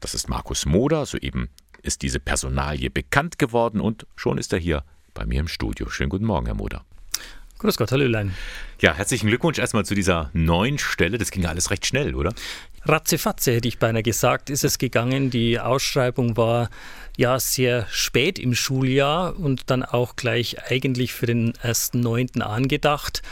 Das 0.00 0.14
ist 0.14 0.28
Markus 0.28 0.66
Moder, 0.66 1.06
soeben 1.06 1.48
ist 1.82 2.02
diese 2.02 2.20
Personalie 2.20 2.90
bekannt 2.90 3.38
geworden 3.38 3.80
und 3.80 4.06
schon 4.16 4.38
ist 4.38 4.52
er 4.52 4.58
hier 4.58 4.84
bei 5.14 5.26
mir 5.26 5.40
im 5.40 5.48
Studio. 5.48 5.88
Schönen 5.88 6.10
guten 6.10 6.24
Morgen, 6.24 6.46
Herr 6.46 6.54
Moder. 6.54 6.84
Grüß 7.58 7.76
Gott, 7.76 7.92
Hallölein. 7.92 8.34
Ja, 8.80 8.92
herzlichen 8.92 9.28
Glückwunsch 9.28 9.60
erstmal 9.60 9.84
zu 9.84 9.94
dieser 9.94 10.30
neuen 10.32 10.78
Stelle. 10.78 11.16
Das 11.16 11.30
ging 11.30 11.44
ja 11.44 11.50
alles 11.50 11.70
recht 11.70 11.86
schnell, 11.86 12.16
oder? 12.16 12.34
Ratzefatze 12.84 13.52
hätte 13.52 13.68
ich 13.68 13.78
beinahe 13.78 14.02
gesagt, 14.02 14.50
ist 14.50 14.64
es 14.64 14.78
gegangen. 14.78 15.30
Die 15.30 15.60
Ausschreibung 15.60 16.36
war 16.36 16.70
ja 17.16 17.38
sehr 17.38 17.86
spät 17.88 18.40
im 18.40 18.56
Schuljahr 18.56 19.38
und 19.38 19.70
dann 19.70 19.84
auch 19.84 20.16
gleich 20.16 20.70
eigentlich 20.70 21.12
für 21.12 21.26
den 21.26 21.54
ersten 21.62 22.00
Neunten 22.00 22.42
angedacht. 22.42 23.22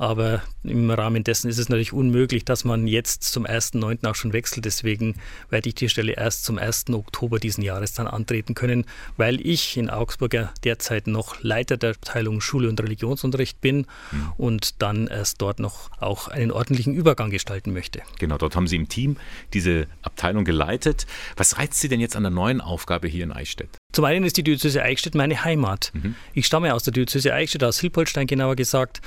Aber 0.00 0.42
im 0.62 0.90
Rahmen 0.90 1.24
dessen 1.24 1.50
ist 1.50 1.58
es 1.58 1.68
natürlich 1.68 1.92
unmöglich, 1.92 2.46
dass 2.46 2.64
man 2.64 2.86
jetzt 2.86 3.22
zum 3.22 3.44
1.9. 3.44 4.08
auch 4.08 4.14
schon 4.14 4.32
wechselt. 4.32 4.64
Deswegen 4.64 5.16
werde 5.50 5.68
ich 5.68 5.74
die 5.74 5.90
Stelle 5.90 6.12
erst 6.12 6.46
zum 6.46 6.56
1. 6.56 6.86
Oktober 6.94 7.38
diesen 7.38 7.62
Jahres 7.62 7.92
dann 7.92 8.06
antreten 8.06 8.54
können, 8.54 8.86
weil 9.18 9.46
ich 9.46 9.76
in 9.76 9.90
Augsburg 9.90 10.32
ja 10.32 10.54
derzeit 10.64 11.06
noch 11.06 11.42
Leiter 11.42 11.76
der 11.76 11.90
Abteilung 11.90 12.40
Schule 12.40 12.70
und 12.70 12.80
Religionsunterricht 12.80 13.60
bin 13.60 13.86
mhm. 14.10 14.32
und 14.38 14.80
dann 14.80 15.06
erst 15.06 15.42
dort 15.42 15.60
noch 15.60 15.90
auch 16.00 16.28
einen 16.28 16.50
ordentlichen 16.50 16.94
Übergang 16.94 17.28
gestalten 17.28 17.74
möchte. 17.74 18.00
Genau, 18.18 18.38
dort 18.38 18.56
haben 18.56 18.68
Sie 18.68 18.76
im 18.76 18.88
Team 18.88 19.18
diese 19.52 19.86
Abteilung 20.00 20.46
geleitet. 20.46 21.06
Was 21.36 21.58
reizt 21.58 21.78
Sie 21.78 21.90
denn 21.90 22.00
jetzt 22.00 22.16
an 22.16 22.22
der 22.22 22.30
neuen 22.32 22.62
Aufgabe 22.62 23.06
hier 23.06 23.24
in 23.24 23.32
Eichstätt? 23.32 23.68
Zum 23.92 24.06
einen 24.06 24.24
ist 24.24 24.38
die 24.38 24.44
Diözese 24.44 24.82
Eichstätt 24.82 25.14
meine 25.14 25.44
Heimat. 25.44 25.90
Mhm. 25.92 26.14
Ich 26.32 26.46
stamme 26.46 26.74
aus 26.74 26.84
der 26.84 26.94
Diözese 26.94 27.34
Eichstätt, 27.34 27.62
aus 27.64 27.80
Hilpolstein 27.80 28.26
genauer 28.26 28.56
gesagt 28.56 29.02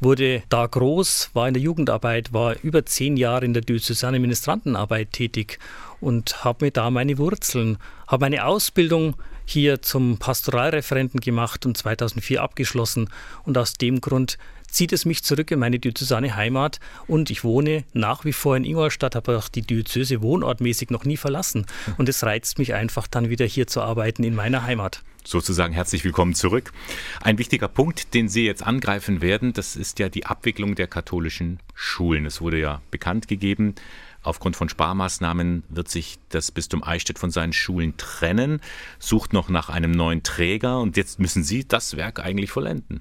wurde 0.00 0.42
da 0.48 0.66
groß, 0.66 1.30
war 1.34 1.48
in 1.48 1.54
der 1.54 1.62
Jugendarbeit, 1.62 2.32
war 2.32 2.56
über 2.62 2.86
zehn 2.86 3.16
Jahre 3.16 3.44
in 3.44 3.52
der 3.52 3.62
diözesane 3.62 4.20
Ministrantenarbeit 4.20 5.12
tätig 5.12 5.58
und 6.00 6.44
habe 6.44 6.66
mir 6.66 6.70
da 6.70 6.90
meine 6.90 7.18
Wurzeln, 7.18 7.78
habe 8.06 8.24
meine 8.24 8.44
Ausbildung 8.44 9.16
hier 9.44 9.80
zum 9.80 10.18
Pastoralreferenten 10.18 11.20
gemacht 11.20 11.64
und 11.64 11.76
2004 11.76 12.42
abgeschlossen. 12.42 13.08
Und 13.44 13.56
aus 13.56 13.74
dem 13.74 14.00
Grund 14.00 14.36
zieht 14.70 14.92
es 14.92 15.06
mich 15.06 15.24
zurück 15.24 15.50
in 15.50 15.58
meine 15.58 15.78
diözesane 15.78 16.36
Heimat. 16.36 16.80
Und 17.06 17.30
ich 17.30 17.44
wohne 17.44 17.84
nach 17.94 18.26
wie 18.26 18.34
vor 18.34 18.56
in 18.56 18.64
Ingolstadt, 18.64 19.14
habe 19.14 19.38
auch 19.38 19.48
die 19.48 19.62
Diözese 19.62 20.20
wohnortmäßig 20.20 20.90
noch 20.90 21.04
nie 21.04 21.16
verlassen. 21.16 21.64
Und 21.96 22.08
es 22.10 22.22
reizt 22.22 22.58
mich 22.58 22.74
einfach 22.74 23.06
dann 23.06 23.30
wieder 23.30 23.46
hier 23.46 23.66
zu 23.66 23.80
arbeiten 23.80 24.22
in 24.22 24.34
meiner 24.34 24.64
Heimat 24.64 25.02
sozusagen 25.28 25.74
herzlich 25.74 26.04
willkommen 26.04 26.34
zurück. 26.34 26.72
Ein 27.20 27.38
wichtiger 27.38 27.68
Punkt, 27.68 28.14
den 28.14 28.28
Sie 28.28 28.46
jetzt 28.46 28.62
angreifen 28.62 29.20
werden, 29.20 29.52
das 29.52 29.76
ist 29.76 29.98
ja 29.98 30.08
die 30.08 30.24
Abwicklung 30.24 30.74
der 30.74 30.86
katholischen 30.86 31.60
Schulen. 31.74 32.24
Es 32.24 32.40
wurde 32.40 32.58
ja 32.58 32.80
bekannt 32.90 33.28
gegeben, 33.28 33.74
Aufgrund 34.28 34.56
von 34.56 34.68
Sparmaßnahmen 34.68 35.62
wird 35.70 35.88
sich 35.88 36.18
das 36.28 36.52
Bistum 36.52 36.84
Eichstätt 36.84 37.18
von 37.18 37.30
seinen 37.30 37.54
Schulen 37.54 37.96
trennen, 37.96 38.60
sucht 38.98 39.32
noch 39.32 39.48
nach 39.48 39.70
einem 39.70 39.90
neuen 39.90 40.22
Träger 40.22 40.80
und 40.80 40.98
jetzt 40.98 41.18
müssen 41.18 41.42
Sie 41.42 41.66
das 41.66 41.96
Werk 41.96 42.20
eigentlich 42.20 42.50
vollenden. 42.50 43.00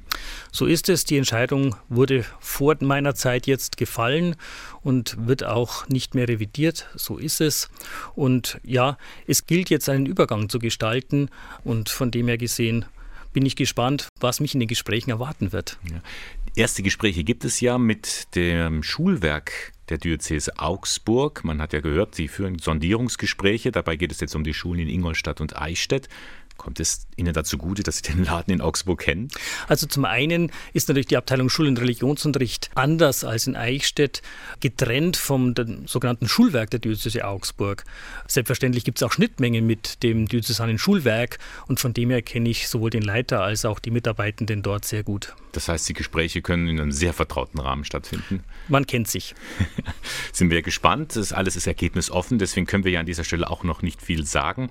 So 0.54 0.66
ist 0.66 0.88
es. 0.88 1.04
Die 1.04 1.18
Entscheidung 1.18 1.76
wurde 1.90 2.24
vor 2.40 2.78
meiner 2.80 3.14
Zeit 3.14 3.46
jetzt 3.46 3.76
gefallen 3.76 4.38
und 4.84 5.18
wird 5.28 5.44
auch 5.44 5.90
nicht 5.90 6.16
mehr 6.16 6.30
revidiert. 6.30 6.88
So 6.96 7.18
ist 7.18 7.42
es. 7.42 7.70
Und 8.16 8.62
ja, 8.64 8.98
es 9.28 9.46
gilt 9.46 9.70
jetzt 9.70 9.90
einen 9.90 10.06
Übergang 10.06 10.48
zu 10.48 10.60
gestalten 10.60 11.30
und 11.66 11.90
von 11.90 12.10
dem 12.10 12.30
her 12.30 12.38
gesehen 12.38 12.86
bin 13.34 13.46
ich 13.46 13.58
gespannt, 13.58 14.08
was 14.22 14.40
mich 14.40 14.54
in 14.54 14.62
den 14.62 14.70
Gesprächen 14.70 15.10
erwarten 15.10 15.52
wird. 15.52 15.78
Ja. 15.92 16.02
Erste 16.56 16.84
Gespräche 16.84 17.26
gibt 17.26 17.44
es 17.44 17.60
ja 17.60 17.78
mit 17.78 18.34
dem 18.34 18.82
Schulwerk 18.82 19.74
der 19.90 19.98
Diözese 19.98 20.60
Augsburg. 20.60 21.44
Man 21.44 21.62
hat 21.62 21.74
ja 21.74 21.82
gehört, 21.82 22.16
sie 22.16 22.28
führen 22.28 22.60
Sondierungsgespräche. 22.60 23.72
Dabei 23.72 23.96
geht 23.96 24.12
es 24.12 24.20
jetzt 24.20 24.36
um 24.36 24.44
die 24.44 24.54
Schulen 24.54 24.82
in 24.82 24.90
Ingolstadt 24.90 25.42
und 25.42 25.58
Eichstätt. 25.58 26.10
Kommt 26.58 26.80
es 26.80 27.07
Ihnen 27.18 27.34
dazu 27.34 27.58
gute, 27.58 27.84
dass 27.84 27.98
Sie 27.98 28.04
den 28.04 28.24
Laden 28.24 28.54
in 28.54 28.62
Augsburg 28.62 29.02
kennen? 29.02 29.28
Also 29.68 29.88
zum 29.88 30.06
einen 30.06 30.52
ist 30.74 30.88
natürlich 30.88 31.08
die 31.08 31.18
Abteilung 31.18 31.50
Schul- 31.50 31.68
und 31.68 31.80
Religionsunterricht 31.80 32.70
anders 32.76 33.24
als 33.24 33.48
in 33.48 33.56
Eichstätt 33.56 34.22
getrennt 34.60 35.18
vom 35.18 35.54
sogenannten 35.86 36.28
Schulwerk 36.28 36.70
der 36.70 36.80
Diözese 36.80 37.26
Augsburg. 37.26 37.84
Selbstverständlich 38.28 38.84
gibt 38.84 39.00
es 39.00 39.04
auch 39.04 39.12
Schnittmengen 39.12 39.66
mit 39.66 40.04
dem 40.04 40.28
diözesanen 40.28 40.78
Schulwerk 40.78 41.40
und 41.68 41.80
von 41.80 41.94
dem 41.94 42.10
her 42.10 42.22
kenne 42.22 42.50
ich 42.50 42.68
sowohl 42.68 42.92
den 42.92 43.02
Leiter 43.02 43.42
als 43.42 43.66
auch 43.66 43.80
die 43.80 43.92
Mitarbeitenden 43.92 44.62
dort 44.62 44.86
sehr 44.86 45.04
gut. 45.04 45.34
Das 45.54 45.68
heißt, 45.70 45.90
die 45.90 45.94
Gespräche 45.94 46.44
können 46.44 46.68
in 46.68 46.80
einem 46.80 46.92
sehr 46.92 47.14
vertrauten 47.14 47.60
Rahmen 47.60 47.84
stattfinden. 47.84 48.44
Man 48.68 48.86
kennt 48.86 49.08
sich. 49.08 49.34
Sind 50.32 50.52
wir 50.52 50.62
gespannt. 50.62 51.16
Das 51.16 51.34
alles 51.34 51.56
ist 51.56 51.66
ergebnisoffen, 51.66 52.38
deswegen 52.38 52.68
können 52.68 52.84
wir 52.84 52.92
ja 52.92 53.00
an 53.00 53.08
dieser 53.08 53.24
Stelle 53.24 53.50
auch 53.50 53.64
noch 53.64 53.82
nicht 53.82 54.02
viel 54.02 54.26
sagen. 54.26 54.70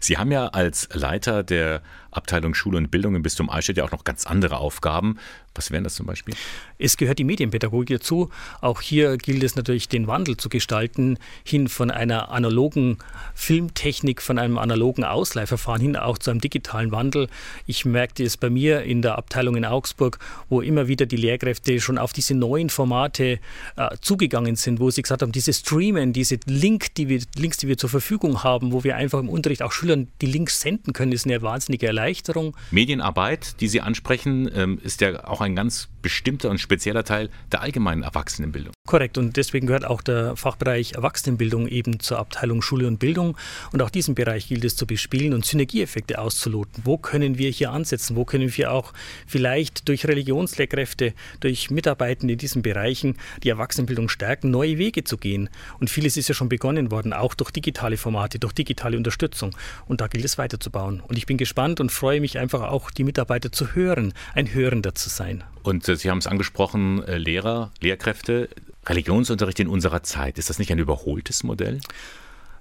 Sie 0.00 0.16
haben 0.16 0.32
ja 0.32 0.46
als 0.46 0.88
Leiter 0.92 1.42
der 1.42 1.81
Abteilung 2.10 2.54
Schule 2.54 2.78
und 2.78 2.90
Bildung 2.90 3.14
im 3.14 3.22
Bistum 3.22 3.50
Eichstätt 3.50 3.76
ja 3.76 3.84
auch 3.84 3.92
noch 3.92 4.04
ganz 4.04 4.26
andere 4.26 4.58
Aufgaben. 4.58 5.18
Was 5.54 5.70
wären 5.70 5.84
das 5.84 5.94
zum 5.94 6.06
Beispiel? 6.06 6.34
Es 6.78 6.96
gehört 6.96 7.18
die 7.18 7.24
Medienpädagogik 7.24 7.98
dazu. 7.98 8.30
Auch 8.60 8.80
hier 8.80 9.18
gilt 9.18 9.42
es 9.42 9.54
natürlich, 9.54 9.88
den 9.88 10.06
Wandel 10.06 10.36
zu 10.36 10.48
gestalten, 10.48 11.18
hin 11.44 11.68
von 11.68 11.90
einer 11.90 12.30
analogen 12.30 12.98
Filmtechnik, 13.34 14.22
von 14.22 14.38
einem 14.38 14.56
analogen 14.56 15.04
Ausleihverfahren 15.04 15.82
hin 15.82 15.96
auch 15.96 16.16
zu 16.16 16.30
einem 16.30 16.40
digitalen 16.40 16.90
Wandel. 16.90 17.28
Ich 17.66 17.84
merkte 17.84 18.24
es 18.24 18.36
bei 18.36 18.48
mir 18.48 18.82
in 18.82 19.02
der 19.02 19.18
Abteilung 19.18 19.56
in 19.56 19.64
Augsburg, 19.64 20.18
wo 20.48 20.62
immer 20.62 20.88
wieder 20.88 21.04
die 21.04 21.16
Lehrkräfte 21.16 21.80
schon 21.80 21.98
auf 21.98 22.12
diese 22.12 22.34
neuen 22.34 22.70
Formate 22.70 23.38
äh, 23.76 23.96
zugegangen 24.00 24.56
sind, 24.56 24.80
wo 24.80 24.90
sie 24.90 25.02
gesagt 25.02 25.20
haben, 25.20 25.32
diese 25.32 25.52
Streamen, 25.52 26.14
diese 26.14 26.38
Link, 26.46 26.94
die 26.94 27.08
wir, 27.08 27.20
Links, 27.36 27.58
die 27.58 27.68
wir 27.68 27.76
zur 27.76 27.90
Verfügung 27.90 28.42
haben, 28.42 28.72
wo 28.72 28.84
wir 28.84 28.96
einfach 28.96 29.18
im 29.18 29.28
Unterricht 29.28 29.62
auch 29.62 29.72
Schülern 29.72 30.08
die 30.22 30.26
Links 30.26 30.60
senden 30.60 30.94
können, 30.94 31.12
ist 31.12 31.26
eine 31.26 31.42
wahnsinnige 31.42 31.86
Erleichterung. 31.86 32.56
Medienarbeit, 32.70 33.60
die 33.60 33.68
Sie 33.68 33.82
ansprechen, 33.82 34.50
ähm, 34.54 34.80
ist 34.82 35.02
ja 35.02 35.24
auch 35.26 35.41
ein 35.42 35.56
ganz 35.56 35.88
bestimmter 36.02 36.50
und 36.50 36.58
spezieller 36.58 37.04
Teil 37.04 37.30
der 37.50 37.62
allgemeinen 37.62 38.02
Erwachsenenbildung. 38.02 38.74
Korrekt. 38.86 39.16
Und 39.16 39.36
deswegen 39.36 39.68
gehört 39.68 39.84
auch 39.84 40.02
der 40.02 40.36
Fachbereich 40.36 40.92
Erwachsenenbildung 40.92 41.68
eben 41.68 42.00
zur 42.00 42.18
Abteilung 42.18 42.60
Schule 42.60 42.88
und 42.88 42.98
Bildung. 42.98 43.36
Und 43.72 43.80
auch 43.80 43.90
diesen 43.90 44.14
Bereich 44.14 44.48
gilt 44.48 44.64
es 44.64 44.76
zu 44.76 44.86
bespielen 44.86 45.32
und 45.32 45.46
Synergieeffekte 45.46 46.18
auszuloten. 46.18 46.82
Wo 46.84 46.98
können 46.98 47.38
wir 47.38 47.50
hier 47.50 47.70
ansetzen? 47.70 48.16
Wo 48.16 48.24
können 48.24 48.54
wir 48.56 48.72
auch 48.72 48.92
vielleicht 49.26 49.88
durch 49.88 50.06
Religionslehrkräfte, 50.06 51.14
durch 51.40 51.70
Mitarbeitende 51.70 52.32
in 52.32 52.38
diesen 52.38 52.62
Bereichen 52.62 53.16
die 53.42 53.50
Erwachsenenbildung 53.50 54.08
stärken, 54.08 54.50
neue 54.50 54.78
Wege 54.78 55.04
zu 55.04 55.16
gehen? 55.16 55.48
Und 55.78 55.88
vieles 55.88 56.16
ist 56.16 56.28
ja 56.28 56.34
schon 56.34 56.48
begonnen 56.48 56.90
worden, 56.90 57.12
auch 57.12 57.34
durch 57.34 57.52
digitale 57.52 57.96
Formate, 57.96 58.40
durch 58.40 58.52
digitale 58.52 58.96
Unterstützung. 58.96 59.54
Und 59.86 60.00
da 60.00 60.08
gilt 60.08 60.24
es 60.24 60.36
weiterzubauen. 60.36 61.00
Und 61.00 61.16
ich 61.16 61.26
bin 61.26 61.38
gespannt 61.38 61.78
und 61.80 61.92
freue 61.92 62.20
mich 62.20 62.38
einfach 62.38 62.62
auch, 62.62 62.90
die 62.90 63.04
Mitarbeiter 63.04 63.52
zu 63.52 63.74
hören, 63.74 64.12
ein 64.34 64.52
Hörender 64.52 64.94
zu 64.94 65.08
sein. 65.08 65.31
Und 65.62 65.88
äh, 65.88 65.96
Sie 65.96 66.10
haben 66.10 66.18
es 66.18 66.26
angesprochen, 66.26 67.02
äh, 67.04 67.18
Lehrer, 67.18 67.70
Lehrkräfte, 67.80 68.48
Religionsunterricht 68.86 69.60
in 69.60 69.68
unserer 69.68 70.02
Zeit. 70.02 70.38
Ist 70.38 70.50
das 70.50 70.58
nicht 70.58 70.72
ein 70.72 70.78
überholtes 70.78 71.44
Modell? 71.44 71.80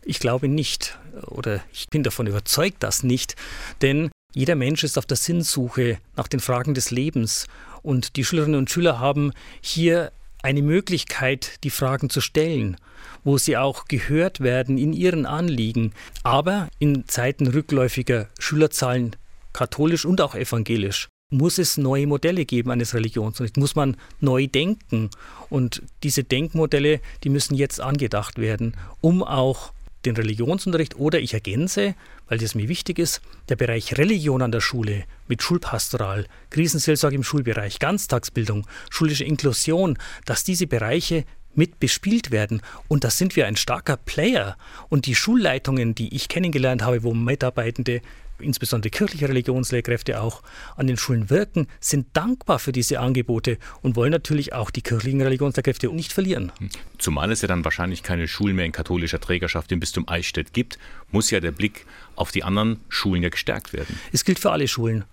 Ich 0.04 0.20
glaube 0.20 0.48
nicht 0.48 0.98
oder 1.28 1.62
ich 1.74 1.88
bin 1.90 2.04
davon 2.04 2.28
überzeugt, 2.28 2.82
dass 2.84 3.04
nicht, 3.04 3.36
denn 3.82 4.10
jeder 4.34 4.56
Mensch 4.56 4.84
ist 4.84 4.98
auf 4.98 5.06
der 5.06 5.18
Sinnsuche 5.18 5.98
nach 6.16 6.28
den 6.28 6.40
Fragen 6.40 6.74
des 6.74 6.90
Lebens 6.90 7.48
und 7.84 8.16
die 8.16 8.24
Schülerinnen 8.24 8.58
und 8.58 8.70
Schüler 8.70 9.00
haben 9.00 9.34
hier 9.62 10.12
eine 10.42 10.62
Möglichkeit, 10.62 11.64
die 11.64 11.70
Fragen 11.70 12.10
zu 12.10 12.22
stellen, 12.22 12.78
wo 13.24 13.38
sie 13.38 13.58
auch 13.58 13.86
gehört 13.86 14.40
werden 14.40 14.78
in 14.78 14.94
ihren 14.94 15.26
Anliegen. 15.26 15.94
Aber 16.24 16.70
in 16.80 17.08
Zeiten 17.08 17.48
rückläufiger 17.48 18.30
Schülerzahlen, 18.40 19.16
katholisch 19.54 20.06
und 20.06 20.22
auch 20.22 20.36
evangelisch, 20.36 21.10
muss 21.32 21.58
es 21.58 21.78
neue 21.78 22.06
Modelle 22.06 22.46
geben 22.46 22.70
eines 22.70 22.94
Religionsunterrichts, 22.94 23.58
muss 23.58 23.76
man 23.76 23.98
neu 24.20 24.48
denken. 24.48 25.10
Und 25.50 25.82
diese 26.04 26.24
Denkmodelle, 26.24 27.00
die 27.24 27.30
müssen 27.30 27.56
jetzt 27.56 27.82
angedacht 27.82 28.38
werden, 28.38 28.76
um 29.00 29.24
auch 29.24 29.74
den 30.06 30.16
Religionsunterricht 30.16 30.96
oder 30.96 31.20
ich 31.20 31.34
ergänze, 31.34 31.96
weil 32.28 32.38
das 32.38 32.56
mir 32.56 32.68
wichtig 32.68 33.00
ist, 33.00 33.22
der 33.50 33.56
Bereich 33.56 33.98
Religion 33.98 34.42
an 34.42 34.52
der 34.52 34.62
Schule 34.62 35.04
mit 35.28 35.42
Schulpastoral, 35.44 36.26
Krisenseelsorge 36.50 37.16
im 37.16 37.24
Schulbereich, 37.24 37.80
Ganztagsbildung, 37.80 38.68
schulische 38.90 39.24
Inklusion, 39.24 39.98
dass 40.26 40.44
diese 40.44 40.68
Bereiche 40.68 41.26
mit 41.54 41.80
bespielt 41.80 42.32
werden. 42.32 42.62
Und 42.88 43.04
da 43.04 43.10
sind 43.10 43.36
wir 43.36 43.46
ein 43.46 43.58
starker 43.58 43.98
Player. 43.98 44.58
Und 44.90 45.06
die 45.06 45.16
Schulleitungen, 45.16 45.96
die 45.96 46.16
ich 46.16 46.30
kennengelernt 46.30 46.82
habe, 46.82 47.04
wo 47.04 47.14
Mitarbeitende 47.14 48.02
insbesondere 48.42 48.90
kirchliche 48.90 49.30
Religionslehrkräfte 49.30 50.22
auch 50.22 50.42
an 50.76 50.88
den 50.88 50.98
Schulen 50.98 51.30
wirken, 51.30 51.68
sind 51.80 52.08
dankbar 52.14 52.60
für 52.60 52.72
diese 52.72 53.00
Angebote 53.00 53.58
und 53.82 53.96
wollen 53.96 54.12
natürlich 54.12 54.54
auch 54.54 54.72
die 54.72 54.82
kirchlichen 54.82 55.22
Religionslehrkräfte 55.22 55.88
nicht 55.90 56.14
verlieren. 56.14 56.52
Hm. 56.58 56.70
Zumal 56.98 57.32
es 57.32 57.42
ja 57.42 57.48
dann 57.48 57.64
wahrscheinlich 57.64 58.04
keine 58.04 58.28
Schulen 58.28 58.56
mehr 58.56 58.66
in 58.66 58.72
katholischer 58.72 59.20
Trägerschaft 59.20 59.72
im 59.72 59.80
Bistum 59.80 60.08
Eichstätt 60.08 60.54
gibt, 60.54 60.78
muss 61.12 61.32
ja 61.32 61.40
der 61.40 61.52
Blick 61.52 61.86
auf 62.16 62.32
die 62.32 62.44
anderen 62.44 62.80
Schulen 62.90 63.24
ja 63.24 63.30
gestärkt 63.30 63.74
werden. 63.74 64.00
Es 64.12 64.26
gilt 64.26 64.40
für 64.40 64.52
alle 64.52 64.68
Schulen 64.68 65.06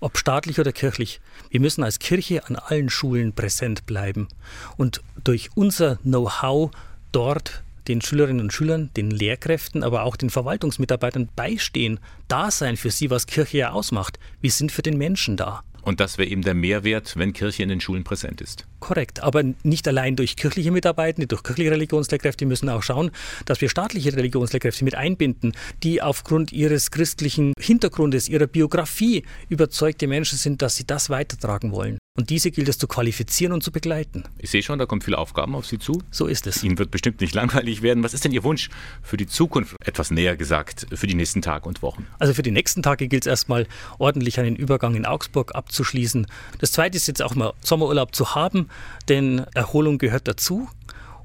ob 0.00 0.18
staatlich 0.18 0.58
oder 0.58 0.72
kirchlich. 0.72 1.20
Wir 1.50 1.60
müssen 1.60 1.84
als 1.84 1.98
Kirche 1.98 2.46
an 2.46 2.56
allen 2.56 2.88
Schulen 2.88 3.32
präsent 3.32 3.86
bleiben 3.86 4.28
und 4.76 5.02
durch 5.22 5.50
unser 5.54 5.96
Know-how 5.96 6.70
dort 7.12 7.62
den 7.88 8.00
Schülerinnen 8.00 8.40
und 8.40 8.52
Schülern, 8.52 8.90
den 8.96 9.10
Lehrkräften, 9.10 9.82
aber 9.82 10.02
auch 10.02 10.16
den 10.16 10.30
Verwaltungsmitarbeitern 10.30 11.28
beistehen, 11.34 12.00
da 12.28 12.50
sein 12.50 12.76
für 12.76 12.90
sie, 12.90 13.10
was 13.10 13.26
Kirche 13.26 13.58
ja 13.58 13.70
ausmacht. 13.70 14.18
Wir 14.40 14.50
sind 14.50 14.72
für 14.72 14.82
den 14.82 14.98
Menschen 14.98 15.36
da. 15.36 15.62
Und 15.86 16.00
das 16.00 16.18
wäre 16.18 16.28
eben 16.28 16.42
der 16.42 16.54
Mehrwert, 16.54 17.16
wenn 17.16 17.32
Kirche 17.32 17.62
in 17.62 17.68
den 17.68 17.80
Schulen 17.80 18.02
präsent 18.02 18.40
ist. 18.40 18.66
Korrekt, 18.80 19.22
aber 19.22 19.44
nicht 19.62 19.86
allein 19.86 20.16
durch 20.16 20.34
kirchliche 20.34 20.72
Mitarbeitende, 20.72 21.28
durch 21.28 21.44
kirchliche 21.44 21.70
Religionslehrkräfte. 21.70 22.40
Wir 22.40 22.48
müssen 22.48 22.68
auch 22.68 22.82
schauen, 22.82 23.12
dass 23.44 23.60
wir 23.60 23.68
staatliche 23.68 24.12
Religionslehrkräfte 24.16 24.82
mit 24.82 24.96
einbinden, 24.96 25.52
die 25.84 26.02
aufgrund 26.02 26.52
ihres 26.52 26.90
christlichen 26.90 27.52
Hintergrundes, 27.60 28.28
ihrer 28.28 28.48
Biografie 28.48 29.24
überzeugte 29.48 30.08
Menschen 30.08 30.38
sind, 30.38 30.60
dass 30.60 30.74
sie 30.74 30.86
das 30.88 31.08
weitertragen 31.08 31.70
wollen. 31.70 31.98
Und 32.16 32.30
diese 32.30 32.50
gilt 32.50 32.68
es 32.68 32.78
zu 32.78 32.88
qualifizieren 32.88 33.52
und 33.52 33.62
zu 33.62 33.70
begleiten. 33.70 34.24
Ich 34.38 34.50
sehe 34.50 34.62
schon, 34.62 34.78
da 34.78 34.86
kommen 34.86 35.02
viele 35.02 35.18
Aufgaben 35.18 35.54
auf 35.54 35.66
Sie 35.66 35.78
zu. 35.78 36.02
So 36.10 36.26
ist 36.26 36.46
es. 36.46 36.64
Ihnen 36.64 36.78
wird 36.78 36.90
bestimmt 36.90 37.20
nicht 37.20 37.34
langweilig 37.34 37.82
werden. 37.82 38.02
Was 38.02 38.14
ist 38.14 38.24
denn 38.24 38.32
Ihr 38.32 38.42
Wunsch 38.42 38.70
für 39.02 39.18
die 39.18 39.26
Zukunft, 39.26 39.76
etwas 39.84 40.10
näher 40.10 40.36
gesagt, 40.36 40.86
für 40.92 41.06
die 41.06 41.14
nächsten 41.14 41.42
Tage 41.42 41.68
und 41.68 41.82
Wochen? 41.82 42.06
Also 42.18 42.32
für 42.32 42.42
die 42.42 42.50
nächsten 42.50 42.82
Tage 42.82 43.06
gilt 43.06 43.24
es 43.24 43.30
erstmal 43.30 43.66
ordentlich 43.98 44.40
einen 44.40 44.56
Übergang 44.56 44.94
in 44.94 45.04
Augsburg 45.04 45.54
abzuschließen. 45.54 46.26
Das 46.58 46.72
Zweite 46.72 46.96
ist 46.96 47.06
jetzt 47.06 47.22
auch 47.22 47.34
mal 47.34 47.52
Sommerurlaub 47.60 48.14
zu 48.14 48.34
haben, 48.34 48.70
denn 49.08 49.44
Erholung 49.54 49.98
gehört 49.98 50.26
dazu. 50.26 50.68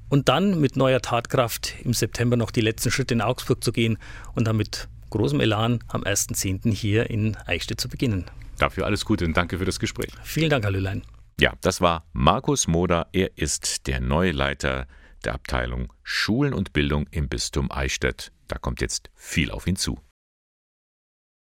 Und 0.10 0.28
dann 0.28 0.60
mit 0.60 0.76
neuer 0.76 1.02
Tatkraft 1.02 1.76
im 1.86 1.94
September 1.94 2.36
noch 2.36 2.52
die 2.52 2.60
letzten 2.60 2.92
Schritte 2.92 3.14
in 3.14 3.22
Augsburg 3.22 3.64
zu 3.64 3.72
gehen 3.72 3.98
und 4.36 4.46
dann 4.46 4.58
mit 4.58 4.90
großem 5.10 5.40
Elan 5.40 5.80
am 5.88 6.04
1.10. 6.04 6.74
hier 6.74 7.10
in 7.10 7.38
Eichstätt 7.46 7.80
zu 7.80 7.88
beginnen. 7.88 8.26
Dafür 8.62 8.86
alles 8.86 9.06
Gute 9.06 9.26
und 9.26 9.36
danke 9.36 9.58
für 9.58 9.66
das 9.66 9.80
Gespräch. 9.80 10.12
Vielen 10.22 10.52
Dank, 10.52 10.64
Herr 10.64 10.72
Lüllein. 10.72 11.02
Ja, 11.40 11.54
das 11.62 11.82
war 11.82 12.06
Markus 12.14 12.68
Moder. 12.68 13.08
Er 13.12 13.36
ist 13.36 13.88
der 13.88 14.00
neue 14.00 14.32
Leiter 14.32 14.86
der 15.26 15.34
Abteilung 15.34 15.92
Schulen 16.04 16.54
und 16.54 16.72
Bildung 16.72 17.08
im 17.10 17.28
Bistum 17.28 17.72
Eichstätt. 17.72 18.32
Da 18.48 18.60
kommt 18.60 18.80
jetzt 18.80 19.10
viel 19.16 19.50
auf 19.50 19.66
ihn 19.66 19.78
zu. 19.78 20.00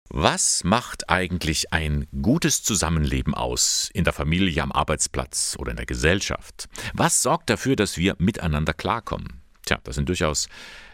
Was 0.09 0.63
macht 0.63 1.09
eigentlich 1.09 1.73
ein 1.73 2.07
gutes 2.21 2.63
Zusammenleben 2.63 3.33
aus, 3.33 3.89
in 3.93 4.05
der 4.05 4.13
Familie, 4.13 4.63
am 4.63 4.71
Arbeitsplatz 4.71 5.57
oder 5.59 5.71
in 5.71 5.77
der 5.77 5.85
Gesellschaft? 5.85 6.69
Was 6.93 7.21
sorgt 7.21 7.49
dafür, 7.49 7.75
dass 7.75 7.97
wir 7.97 8.15
miteinander 8.19 8.73
klarkommen? 8.73 9.41
Tja, 9.65 9.79
das 9.83 9.95
sind 9.95 10.07
durchaus 10.07 10.47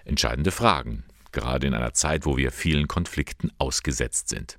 entscheidende 0.04 0.50
Fragen, 0.50 1.04
gerade 1.32 1.68
in 1.68 1.76
einer 1.76 1.94
Zeit, 1.94 2.26
wo 2.26 2.38
wir 2.38 2.52
vielen 2.52 2.88
Konflikten 2.88 3.52
ausgesetzt 3.60 4.30
sind. 4.30 4.58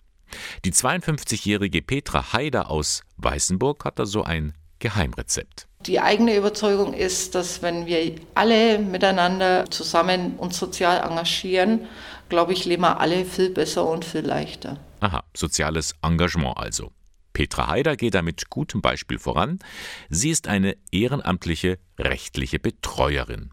Die 0.64 0.72
52-jährige 0.72 1.82
Petra 1.82 2.32
Haider 2.32 2.70
aus 2.70 3.02
Weißenburg 3.16 3.84
hat 3.84 3.98
da 3.98 4.06
so 4.06 4.22
ein 4.22 4.54
Geheimrezept. 4.78 5.66
Die 5.86 6.00
eigene 6.00 6.36
Überzeugung 6.36 6.92
ist, 6.94 7.34
dass 7.34 7.62
wenn 7.62 7.86
wir 7.86 8.14
alle 8.34 8.78
miteinander 8.78 9.70
zusammen 9.70 10.36
uns 10.36 10.58
sozial 10.58 11.08
engagieren, 11.08 11.86
glaube 12.28 12.52
ich, 12.52 12.64
leben 12.64 12.82
wir 12.82 13.00
alle 13.00 13.24
viel 13.24 13.50
besser 13.50 13.88
und 13.88 14.04
viel 14.04 14.20
leichter. 14.20 14.78
Aha, 15.00 15.24
soziales 15.34 15.94
Engagement 16.02 16.56
also. 16.56 16.92
Petra 17.32 17.68
Haider 17.68 17.96
geht 17.96 18.14
da 18.14 18.22
mit 18.22 18.50
gutem 18.50 18.82
Beispiel 18.82 19.18
voran. 19.18 19.60
Sie 20.08 20.30
ist 20.30 20.48
eine 20.48 20.76
ehrenamtliche 20.90 21.78
rechtliche 21.98 22.58
Betreuerin. 22.58 23.50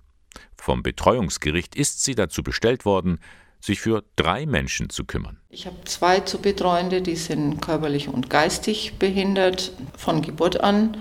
Vom 0.58 0.82
Betreuungsgericht 0.82 1.76
ist 1.76 2.04
sie 2.04 2.16
dazu 2.16 2.42
bestellt 2.42 2.86
worden, 2.86 3.20
sich 3.66 3.82
für 3.82 4.04
drei 4.16 4.46
Menschen 4.46 4.90
zu 4.90 5.06
kümmern. 5.06 5.40
Ich 5.50 5.66
habe 5.66 5.78
zwei 5.86 6.20
zu 6.20 6.40
betreuende, 6.40 7.02
die 7.02 7.16
sind 7.16 7.62
körperlich 7.62 8.08
und 8.08 8.30
geistig 8.30 8.94
behindert 9.00 9.72
von 9.98 10.22
Geburt 10.22 10.62
an. 10.62 10.98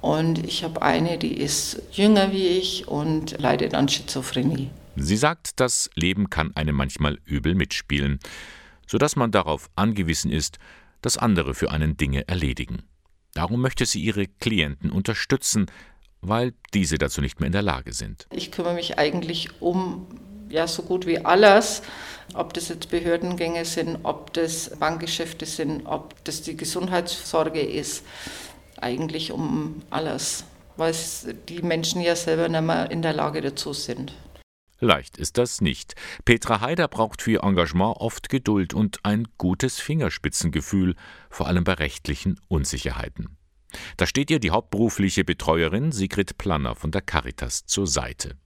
Und 0.00 0.44
ich 0.46 0.64
habe 0.64 0.82
eine, 0.82 1.18
die 1.18 1.36
ist 1.36 1.82
jünger 1.92 2.32
wie 2.32 2.46
ich 2.46 2.88
und 2.88 3.38
leidet 3.38 3.74
an 3.74 3.88
Schizophrenie. 3.88 4.70
Sie 4.96 5.16
sagt, 5.16 5.60
das 5.60 5.90
Leben 5.94 6.28
kann 6.30 6.54
einem 6.56 6.74
manchmal 6.74 7.18
übel 7.24 7.54
mitspielen. 7.54 8.18
sodass 8.88 9.16
man 9.16 9.30
darauf 9.30 9.70
angewiesen 9.76 10.32
ist, 10.32 10.58
dass 11.02 11.18
andere 11.18 11.54
für 11.54 11.70
einen 11.70 11.96
Dinge 11.96 12.26
erledigen. 12.26 12.82
Darum 13.34 13.60
möchte 13.60 13.86
sie 13.86 14.00
ihre 14.00 14.26
Klienten 14.26 14.90
unterstützen, 14.90 15.66
weil 16.20 16.54
diese 16.74 16.98
dazu 16.98 17.20
nicht 17.20 17.38
mehr 17.38 17.46
in 17.46 17.52
der 17.52 17.62
Lage 17.62 17.92
sind. 17.92 18.26
Ich 18.32 18.50
kümmere 18.50 18.74
mich 18.74 18.98
eigentlich 18.98 19.60
um 19.60 20.06
ja 20.50 20.66
so 20.66 20.82
gut 20.82 21.06
wie 21.06 21.24
alles, 21.24 21.82
ob 22.34 22.52
das 22.54 22.68
jetzt 22.68 22.90
Behördengänge 22.90 23.64
sind, 23.64 24.00
ob 24.02 24.32
das 24.32 24.70
Bankgeschäfte 24.78 25.46
sind, 25.46 25.86
ob 25.86 26.14
das 26.24 26.42
die 26.42 26.56
Gesundheitssorge 26.56 27.60
ist, 27.60 28.04
eigentlich 28.80 29.32
um 29.32 29.82
alles, 29.90 30.44
weil 30.76 30.94
die 31.48 31.62
Menschen 31.62 32.00
ja 32.00 32.14
selber 32.16 32.48
nicht 32.48 32.62
mehr 32.62 32.90
in 32.90 33.02
der 33.02 33.12
Lage 33.12 33.40
dazu 33.40 33.72
sind. 33.72 34.12
Leicht 34.80 35.18
ist 35.18 35.38
das 35.38 35.60
nicht. 35.60 35.94
Petra 36.24 36.60
Haider 36.60 36.86
braucht 36.86 37.22
für 37.22 37.32
ihr 37.32 37.42
Engagement 37.42 37.96
oft 37.98 38.28
Geduld 38.28 38.74
und 38.74 39.00
ein 39.02 39.26
gutes 39.36 39.80
Fingerspitzengefühl, 39.80 40.94
vor 41.30 41.48
allem 41.48 41.64
bei 41.64 41.74
rechtlichen 41.74 42.40
Unsicherheiten. 42.46 43.36
Da 43.96 44.06
steht 44.06 44.30
ihr 44.30 44.38
die 44.38 44.50
hauptberufliche 44.50 45.24
Betreuerin 45.24 45.90
Sigrid 45.90 46.38
Planner 46.38 46.76
von 46.76 46.92
der 46.92 47.02
Caritas 47.02 47.66
zur 47.66 47.86
Seite. 47.86 48.36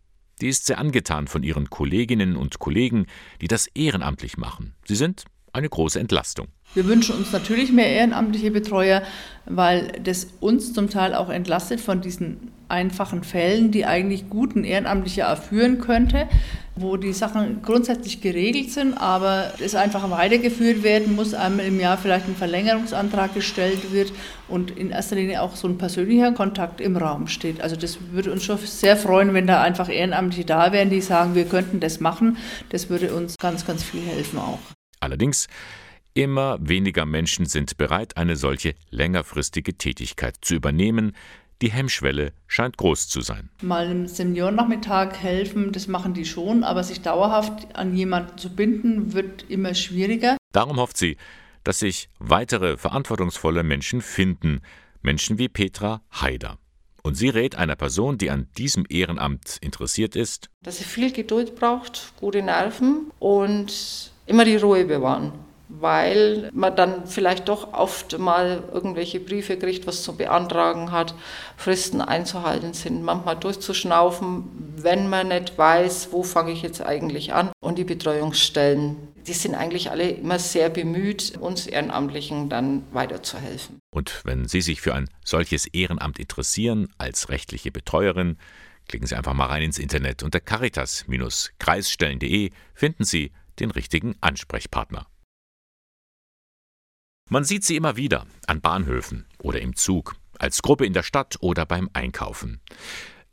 Die 0.43 0.49
ist 0.49 0.67
sehr 0.67 0.79
angetan 0.79 1.29
von 1.29 1.45
ihren 1.45 1.71
Kolleginnen 1.71 2.37
und 2.37 2.59
Kollegen, 2.59 3.07
die 3.41 3.47
das 3.47 3.69
ehrenamtlich 3.69 4.37
machen. 4.37 4.75
Sie 4.85 4.97
sind 4.97 5.25
eine 5.53 5.69
große 5.69 6.01
Entlastung. 6.01 6.49
Wir 6.75 6.87
wünschen 6.87 7.17
uns 7.17 7.33
natürlich 7.33 7.73
mehr 7.73 7.89
ehrenamtliche 7.89 8.51
Betreuer, 8.51 9.03
weil 9.45 9.93
das 10.03 10.29
uns 10.41 10.73
zum 10.73 10.89
Teil 10.89 11.15
auch 11.15 11.29
entlastet 11.29 11.81
von 11.81 12.01
diesen 12.01 12.53
einfachen 12.69 13.23
Fällen, 13.23 13.71
die 13.71 13.85
eigentlich 13.85 14.31
guten 14.31 14.65
Ehrenamtlicher 14.65 15.25
erführen 15.25 15.79
könnte, 15.79 16.27
wo 16.75 16.97
die 16.97 17.13
Sachen 17.13 17.61
grundsätzlich 17.61 18.23
geregelt 18.23 18.71
sind, 18.71 18.95
aber 18.95 19.53
es 19.61 19.75
einfach 19.75 20.11
weitergeführt 20.11 20.83
werden 20.83 21.15
muss, 21.15 21.35
einmal 21.35 21.67
im 21.67 21.79
Jahr 21.79 21.99
vielleicht 21.99 22.27
ein 22.27 22.37
Verlängerungsantrag 22.37 23.35
gestellt 23.35 23.93
wird 23.93 24.11
und 24.49 24.71
in 24.71 24.91
erster 24.91 25.17
Linie 25.17 25.43
auch 25.43 25.55
so 25.55 25.69
ein 25.69 25.77
persönlicher 25.77 26.33
Kontakt 26.33 26.81
im 26.81 26.97
Raum 26.97 27.27
steht. 27.27 27.61
Also 27.61 27.77
das 27.77 27.99
würde 28.13 28.33
uns 28.33 28.45
schon 28.45 28.57
sehr 28.57 28.97
freuen, 28.97 29.35
wenn 29.35 29.47
da 29.47 29.61
einfach 29.61 29.91
Ehrenamtliche 29.91 30.47
da 30.47 30.73
wären, 30.73 30.89
die 30.89 31.03
sagen, 31.03 31.35
wir 31.35 31.45
könnten 31.45 31.81
das 31.81 32.01
machen. 32.01 32.39
Das 32.71 32.89
würde 32.89 33.13
uns 33.13 33.37
ganz, 33.37 33.67
ganz 33.67 33.83
viel 33.83 34.01
helfen 34.01 34.39
auch. 34.39 34.61
Allerdings 35.01 35.49
Immer 36.15 36.59
weniger 36.61 37.07
Menschen 37.07 37.47
sind 37.47 37.79
bereit, 37.79 38.19
eine 38.19 38.37
solche 38.37 38.75
längerfristige 38.91 39.79
Tätigkeit 39.79 40.37
zu 40.43 40.55
übernehmen. 40.55 41.17
Die 41.63 41.73
Hemmschwelle 41.73 42.35
scheint 42.47 42.77
groß 42.77 43.09
zu 43.09 43.23
sein. 43.23 43.49
Mal 43.63 43.91
im 43.91 44.07
Seniorennachmittag 44.07 45.15
helfen, 45.15 45.73
das 45.73 45.87
machen 45.87 46.13
die 46.13 46.27
schon, 46.27 46.65
aber 46.65 46.85
sich 46.85 47.01
dauerhaft 47.01 47.77
an 47.77 47.97
jemanden 47.97 48.37
zu 48.37 48.55
binden, 48.55 49.15
wird 49.15 49.47
immer 49.49 49.75
schwieriger. 49.75 50.37
Darum 50.53 50.77
hofft 50.77 50.99
sie, 50.99 51.17
dass 51.65 51.79
sich 51.79 52.11
weitere 52.19 52.77
verantwortungsvolle 52.77 53.63
Menschen 53.63 54.03
finden, 54.03 54.61
Menschen 55.01 55.39
wie 55.39 55.49
Petra 55.49 56.03
Haider. 56.13 56.59
Und 57.03 57.15
sie 57.15 57.31
rät 57.31 57.55
einer 57.55 57.77
Person, 57.77 58.19
die 58.19 58.31
an 58.31 58.49
diesem 58.59 58.85
Ehrenamt 58.91 59.57
interessiert 59.63 60.15
ist, 60.15 60.51
dass 60.63 60.77
sie 60.77 60.85
viel 60.85 61.11
Geduld 61.11 61.57
braucht, 61.57 62.13
gute 62.21 62.43
Nerven 62.43 63.11
und 63.19 64.13
immer 64.27 64.45
die 64.45 64.57
Ruhe 64.57 64.85
bewahren 64.85 65.33
weil 65.81 66.51
man 66.53 66.77
dann 66.77 67.07
vielleicht 67.07 67.49
doch 67.49 67.73
oft 67.73 68.19
mal 68.19 68.63
irgendwelche 68.73 69.21
Briefe 69.21 69.57
kriegt, 69.57 69.87
was 69.87 70.03
zu 70.03 70.17
beantragen 70.17 70.93
hat, 70.93 71.15
Fristen 71.57 72.01
einzuhalten 72.01 72.75
sind, 72.75 73.03
manchmal 73.03 73.37
durchzuschnaufen, 73.37 74.45
wenn 74.77 75.09
man 75.09 75.29
nicht 75.29 75.57
weiß, 75.57 76.09
wo 76.13 76.23
fange 76.23 76.53
ich 76.53 76.63
jetzt 76.63 76.83
eigentlich 76.83 77.33
an. 77.33 77.51
Und 77.61 77.79
die 77.79 77.85
Betreuungsstellen, 77.85 78.97
die 79.27 79.33
sind 79.33 79.55
eigentlich 79.55 79.91
alle 79.91 80.11
immer 80.11 80.39
sehr 80.39 80.69
bemüht, 80.69 81.35
uns 81.41 81.67
Ehrenamtlichen 81.67 82.49
dann 82.49 82.85
weiterzuhelfen. 82.93 83.79
Und 83.91 84.21
wenn 84.25 84.47
Sie 84.47 84.61
sich 84.61 84.81
für 84.81 84.95
ein 84.95 85.09
solches 85.25 85.67
Ehrenamt 85.67 86.19
interessieren, 86.19 86.89
als 86.99 87.29
rechtliche 87.29 87.71
Betreuerin, 87.71 88.37
klicken 88.89 89.07
Sie 89.07 89.15
einfach 89.15 89.35
mal 89.35 89.47
rein 89.47 89.63
ins 89.63 89.79
Internet 89.79 90.23
unter 90.23 90.41
caritas-kreisstellen.de 90.41 92.51
finden 92.75 93.05
Sie 93.05 93.33
den 93.59 93.71
richtigen 93.71 94.17
Ansprechpartner. 94.21 95.07
Man 97.33 97.45
sieht 97.45 97.65
sie 97.65 97.77
immer 97.77 97.97
wieder 97.97 98.27
an 98.47 98.61
Bahnhöfen 98.61 99.25
oder 99.39 99.59
im 99.63 99.75
Zug, 99.75 100.17
als 100.39 100.61
Gruppe 100.61 100.85
in 100.85 100.93
der 100.93 101.03
Stadt 101.03 101.39
oder 101.41 101.65
beim 101.65 101.89
Einkaufen. 101.95 102.61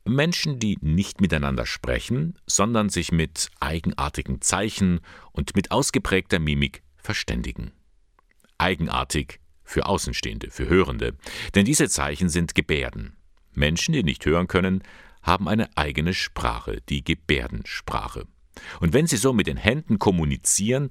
Menschen, 0.06 0.58
die 0.58 0.78
nicht 0.80 1.20
miteinander 1.20 1.66
sprechen, 1.66 2.40
sondern 2.46 2.88
sich 2.88 3.12
mit 3.12 3.50
eigenartigen 3.60 4.40
Zeichen 4.40 5.02
und 5.34 5.54
mit 5.54 5.72
ausgeprägter 5.72 6.40
Mimik 6.40 6.82
verständigen. 6.96 7.74
Eigenartig 8.58 9.42
für 9.66 9.86
Außenstehende, 9.86 10.50
für 10.50 10.70
Hörende, 10.70 11.18
denn 11.54 11.66
diese 11.66 11.90
Zeichen 11.90 12.30
sind 12.30 12.56
Gebärden. 12.56 13.18
Menschen, 13.52 13.92
die 13.92 14.04
nicht 14.04 14.26
hören 14.26 14.48
können, 14.48 14.82
haben 15.24 15.50
eine 15.50 15.76
eigene 15.76 16.14
Sprache, 16.14 16.80
die 16.88 17.04
Gebärdensprache. 17.04 18.28
Und 18.80 18.94
wenn 18.94 19.08
sie 19.08 19.18
so 19.18 19.34
mit 19.34 19.48
den 19.48 19.58
Händen 19.58 20.00
kommunizieren, 20.00 20.90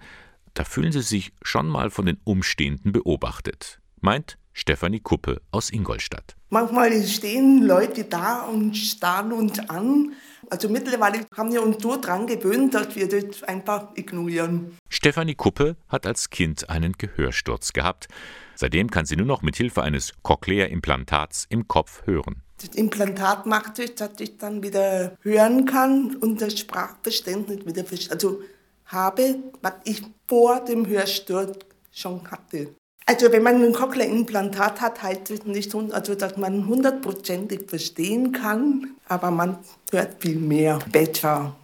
da 0.55 0.65
fühlen 0.65 0.93
sie 0.93 1.03
sich 1.03 1.33
schon 1.43 1.69
mal 1.69 1.91
von 1.91 2.07
den 2.07 2.19
Umstehenden 2.25 2.93
beobachtet, 2.93 3.81
meint 4.01 4.39
Stefanie 4.53 4.99
Kuppe 4.99 5.41
aus 5.53 5.71
Ingolstadt. 5.71 6.35
Manchmal 6.51 7.01
stehen 7.05 7.63
Leute 7.63 8.05
da 8.05 8.43
und 8.43 8.77
starren 8.77 9.33
uns 9.33 9.61
an. 9.69 10.15
Also 10.51 10.69
mittlerweile 10.69 11.27
haben 11.37 11.53
wir 11.53 11.63
uns 11.63 11.81
so 11.81 12.01
dran 12.01 12.27
gewöhnt, 12.27 12.75
dass 12.75 12.97
wir 12.97 13.09
das 13.09 13.45
einfach 13.45 13.91
ignorieren. 13.95 14.77
Stefanie 14.89 15.37
Kuppe 15.37 15.77
hat 15.89 16.07
als 16.07 16.31
Kind 16.31 16.71
einen 16.71 16.95
Gehörsturz 16.95 17.73
gehabt. 17.73 18.09
Seitdem 18.57 18.91
kann 18.91 19.07
sie 19.07 19.15
nur 19.15 19.27
noch 19.27 19.43
mit 19.43 19.55
Hilfe 19.55 19.83
eines 19.83 20.13
Cochlea-Implantats 20.25 21.47
im 21.49 21.69
Kopf 21.69 22.05
hören. 22.07 22.43
Das 22.61 22.75
Implantat 22.75 23.47
macht 23.47 23.79
es, 23.79 23.95
dass 23.95 24.19
ich 24.19 24.39
dann 24.39 24.65
wieder 24.65 25.17
hören 25.21 25.67
kann 25.67 26.17
und 26.17 26.41
das 26.41 26.59
Sprachverständnis 26.59 27.65
wieder 27.65 27.85
verstehe. 27.85 28.11
Also 28.11 28.41
habe, 28.88 29.37
was 29.62 29.74
ich 29.85 30.03
vor 30.27 30.64
dem 30.64 30.87
Hörsturz 30.87 31.59
schon 31.92 32.31
hatte. 32.31 32.74
Also 33.07 33.33
wenn 33.33 33.42
man 33.42 33.62
ein 33.62 33.72
Cochlea-Implantat 33.72 34.83
hat, 34.83 35.03
heißt 35.03 35.31
es 35.31 35.46
nicht, 35.46 35.74
also 35.74 36.14
dass 36.14 36.37
man 36.37 36.66
hundertprozentig 36.66 37.62
verstehen 37.66 38.33
kann, 38.33 38.96
aber 39.07 39.31
man 39.31 39.59
hört 39.90 40.22
viel 40.22 40.37
mehr, 40.37 40.79
besser, 40.92 41.57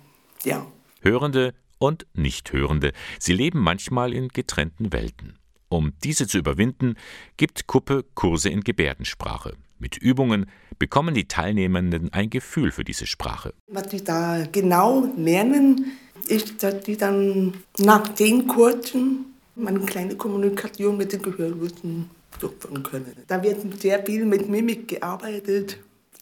ja. 0.44 0.66
Hörende 1.02 1.52
und 1.78 2.06
Nichthörende, 2.14 2.92
sie 3.18 3.34
leben 3.34 3.58
manchmal 3.60 4.14
in 4.14 4.28
getrennten 4.28 4.92
Welten. 4.92 5.38
Um 5.68 5.92
diese 6.02 6.26
zu 6.26 6.38
überwinden, 6.38 6.94
gibt 7.37 7.66
Kuppe 7.66 8.04
Kurse 8.14 8.48
in 8.48 8.62
Gebärdensprache. 8.62 9.54
Mit 9.78 9.98
Übungen 9.98 10.46
bekommen 10.78 11.14
die 11.14 11.28
Teilnehmenden 11.28 12.10
ein 12.12 12.30
Gefühl 12.30 12.70
für 12.70 12.84
diese 12.84 13.06
Sprache. 13.06 13.52
Was 13.66 13.90
sie 13.90 14.02
da 14.02 14.46
genau 14.50 15.12
lernen, 15.16 15.92
ist, 16.29 16.62
dass 16.62 16.81
die 16.81 16.96
dann 16.96 17.55
nach 17.79 18.14
zehn 18.14 18.46
Kursen 18.46 19.35
eine 19.64 19.81
kleine 19.81 20.16
Kommunikation 20.16 20.96
mit 20.96 21.12
den 21.12 21.22
Gehörlosen 21.22 22.11
durchführen 22.38 22.83
können. 22.83 23.14
Da 23.27 23.42
wird 23.42 23.81
sehr 23.81 24.05
viel 24.05 24.24
mit 24.24 24.48
Mimik 24.48 24.88
gearbeitet. 24.88 25.79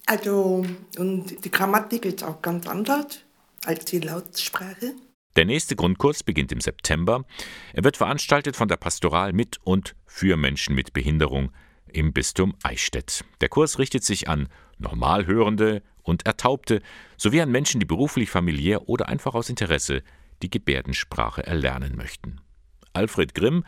Also, 0.06 0.64
und 0.98 1.44
die 1.44 1.50
Grammatik 1.50 2.04
ist 2.04 2.24
auch 2.24 2.42
ganz 2.42 2.66
anders 2.66 3.20
als 3.64 3.84
die 3.84 4.00
Lautsprache. 4.00 4.94
Der 5.36 5.46
nächste 5.46 5.76
Grundkurs 5.76 6.22
beginnt 6.22 6.52
im 6.52 6.60
September. 6.60 7.24
Er 7.72 7.84
wird 7.84 7.96
veranstaltet 7.96 8.56
von 8.56 8.68
der 8.68 8.76
Pastoral 8.76 9.32
mit 9.32 9.58
und 9.64 9.94
für 10.04 10.36
Menschen 10.36 10.74
mit 10.74 10.92
Behinderung 10.92 11.52
im 11.94 12.12
Bistum 12.12 12.54
Eichstätt. 12.62 13.24
Der 13.40 13.48
Kurs 13.48 13.78
richtet 13.78 14.04
sich 14.04 14.28
an 14.28 14.48
Normalhörende 14.78 15.82
und 16.02 16.26
Ertaubte 16.26 16.82
sowie 17.16 17.40
an 17.40 17.50
Menschen, 17.50 17.80
die 17.80 17.86
beruflich, 17.86 18.30
familiär 18.30 18.88
oder 18.88 19.08
einfach 19.08 19.34
aus 19.34 19.48
Interesse 19.48 20.02
die 20.42 20.50
Gebärdensprache 20.50 21.46
erlernen 21.46 21.96
möchten. 21.96 22.40
Alfred 22.92 23.34
Grimm, 23.34 23.64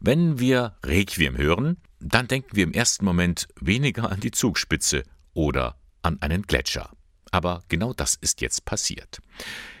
Wenn 0.00 0.38
wir 0.38 0.76
Requiem 0.84 1.36
hören, 1.36 1.76
dann 1.98 2.28
denken 2.28 2.54
wir 2.54 2.64
im 2.64 2.72
ersten 2.72 3.04
Moment 3.04 3.48
weniger 3.60 4.10
an 4.10 4.20
die 4.20 4.30
Zugspitze 4.30 5.02
oder 5.34 5.76
an 6.02 6.22
einen 6.22 6.42
Gletscher. 6.42 6.90
Aber 7.30 7.64
genau 7.68 7.92
das 7.92 8.14
ist 8.14 8.40
jetzt 8.40 8.64
passiert. 8.64 9.20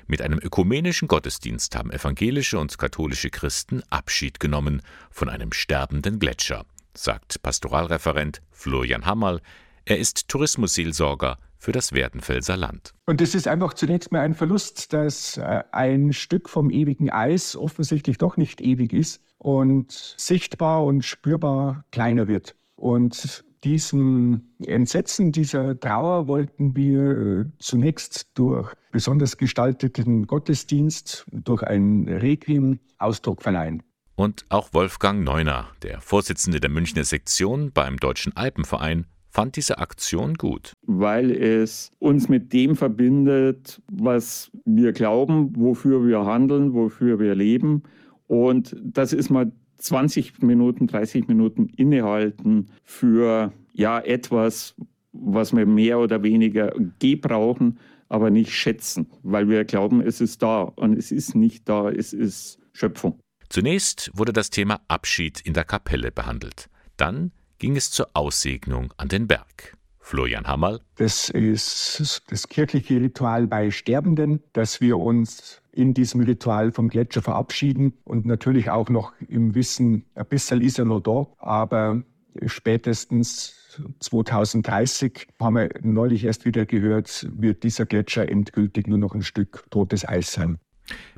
Mit 0.06 0.22
einem 0.22 0.38
ökumenischen 0.38 1.06
Gottesdienst 1.06 1.76
haben 1.76 1.92
evangelische 1.92 2.58
und 2.58 2.78
katholische 2.78 3.30
Christen 3.30 3.82
Abschied 3.90 4.40
genommen 4.40 4.82
von 5.10 5.28
einem 5.28 5.52
sterbenden 5.52 6.18
Gletscher, 6.18 6.64
sagt 6.94 7.40
Pastoralreferent 7.42 8.42
Florian 8.50 9.06
Hammerl. 9.06 9.40
Er 9.88 9.98
ist 9.98 10.28
Tourismusseelsorger 10.28 11.38
für 11.56 11.72
das 11.72 11.94
Werdenfelser 11.94 12.58
Land. 12.58 12.92
Und 13.06 13.22
es 13.22 13.34
ist 13.34 13.48
einfach 13.48 13.72
zunächst 13.72 14.12
mal 14.12 14.20
ein 14.20 14.34
Verlust, 14.34 14.92
dass 14.92 15.38
äh, 15.38 15.62
ein 15.72 16.12
Stück 16.12 16.50
vom 16.50 16.68
ewigen 16.68 17.08
Eis 17.08 17.56
offensichtlich 17.56 18.18
doch 18.18 18.36
nicht 18.36 18.60
ewig 18.60 18.92
ist 18.92 19.22
und 19.38 19.90
sichtbar 19.90 20.84
und 20.84 21.06
spürbar 21.06 21.86
kleiner 21.90 22.28
wird. 22.28 22.54
Und 22.76 23.46
diesem 23.64 24.42
Entsetzen, 24.62 25.32
dieser 25.32 25.80
Trauer 25.80 26.28
wollten 26.28 26.76
wir 26.76 27.00
äh, 27.00 27.44
zunächst 27.58 28.28
durch 28.34 28.70
besonders 28.92 29.38
gestalteten 29.38 30.26
Gottesdienst, 30.26 31.24
durch 31.32 31.62
ein 31.62 32.06
Requiem 32.06 32.78
Ausdruck 32.98 33.40
verleihen. 33.40 33.82
Und 34.16 34.44
auch 34.50 34.74
Wolfgang 34.74 35.24
Neuner, 35.24 35.70
der 35.82 36.02
Vorsitzende 36.02 36.60
der 36.60 36.68
Münchner 36.68 37.04
Sektion 37.04 37.72
beim 37.72 37.96
Deutschen 37.96 38.36
Alpenverein, 38.36 39.06
fand 39.30 39.56
diese 39.56 39.78
Aktion 39.78 40.34
gut. 40.34 40.72
Weil 40.82 41.30
es 41.30 41.90
uns 41.98 42.28
mit 42.28 42.52
dem 42.52 42.76
verbindet, 42.76 43.80
was 43.90 44.50
wir 44.64 44.92
glauben, 44.92 45.54
wofür 45.56 46.06
wir 46.06 46.24
handeln, 46.24 46.74
wofür 46.74 47.18
wir 47.18 47.34
leben 47.34 47.82
und 48.28 48.76
das 48.80 49.12
ist 49.12 49.30
mal 49.30 49.50
20 49.78 50.42
Minuten, 50.42 50.86
30 50.86 51.26
Minuten 51.28 51.66
innehalten 51.76 52.66
für 52.84 53.52
ja 53.72 53.98
etwas, 53.98 54.74
was 55.12 55.56
wir 55.56 55.66
mehr 55.66 55.98
oder 55.98 56.22
weniger 56.22 56.72
gebrauchen, 56.98 57.78
aber 58.08 58.30
nicht 58.30 58.52
schätzen, 58.52 59.06
weil 59.22 59.48
wir 59.48 59.64
glauben, 59.64 60.00
es 60.00 60.20
ist 60.20 60.42
da 60.42 60.62
und 60.62 60.96
es 60.96 61.10
ist 61.10 61.34
nicht 61.34 61.68
da, 61.68 61.90
es 61.90 62.12
ist 62.12 62.58
Schöpfung. 62.72 63.18
Zunächst 63.48 64.10
wurde 64.14 64.32
das 64.32 64.50
Thema 64.50 64.80
Abschied 64.88 65.40
in 65.40 65.54
der 65.54 65.64
Kapelle 65.64 66.12
behandelt. 66.12 66.68
Dann 66.96 67.32
ging 67.58 67.76
es 67.76 67.90
zur 67.90 68.08
Aussegnung 68.14 68.92
an 68.96 69.08
den 69.08 69.26
Berg. 69.26 69.76
Florian 70.00 70.46
Hammerl. 70.46 70.80
Das 70.96 71.28
ist 71.28 72.22
das 72.30 72.48
kirchliche 72.48 72.98
Ritual 72.98 73.46
bei 73.46 73.70
Sterbenden, 73.70 74.42
dass 74.54 74.80
wir 74.80 74.96
uns 74.98 75.60
in 75.70 75.92
diesem 75.92 76.22
Ritual 76.22 76.72
vom 76.72 76.88
Gletscher 76.88 77.20
verabschieden 77.20 77.92
und 78.04 78.24
natürlich 78.24 78.70
auch 78.70 78.88
noch 78.88 79.12
im 79.28 79.54
Wissen, 79.54 80.06
ein 80.14 80.26
bisschen 80.26 80.62
ist 80.62 80.78
er 80.78 80.86
noch 80.86 81.00
da, 81.00 81.26
aber 81.36 82.02
spätestens 82.46 83.54
2030, 84.00 85.28
haben 85.38 85.56
wir 85.56 85.68
neulich 85.82 86.24
erst 86.24 86.46
wieder 86.46 86.64
gehört, 86.64 87.28
wird 87.30 87.62
dieser 87.62 87.84
Gletscher 87.84 88.28
endgültig 88.28 88.86
nur 88.86 88.98
noch 88.98 89.14
ein 89.14 89.22
Stück 89.22 89.66
totes 89.70 90.08
Eis 90.08 90.32
sein. 90.32 90.58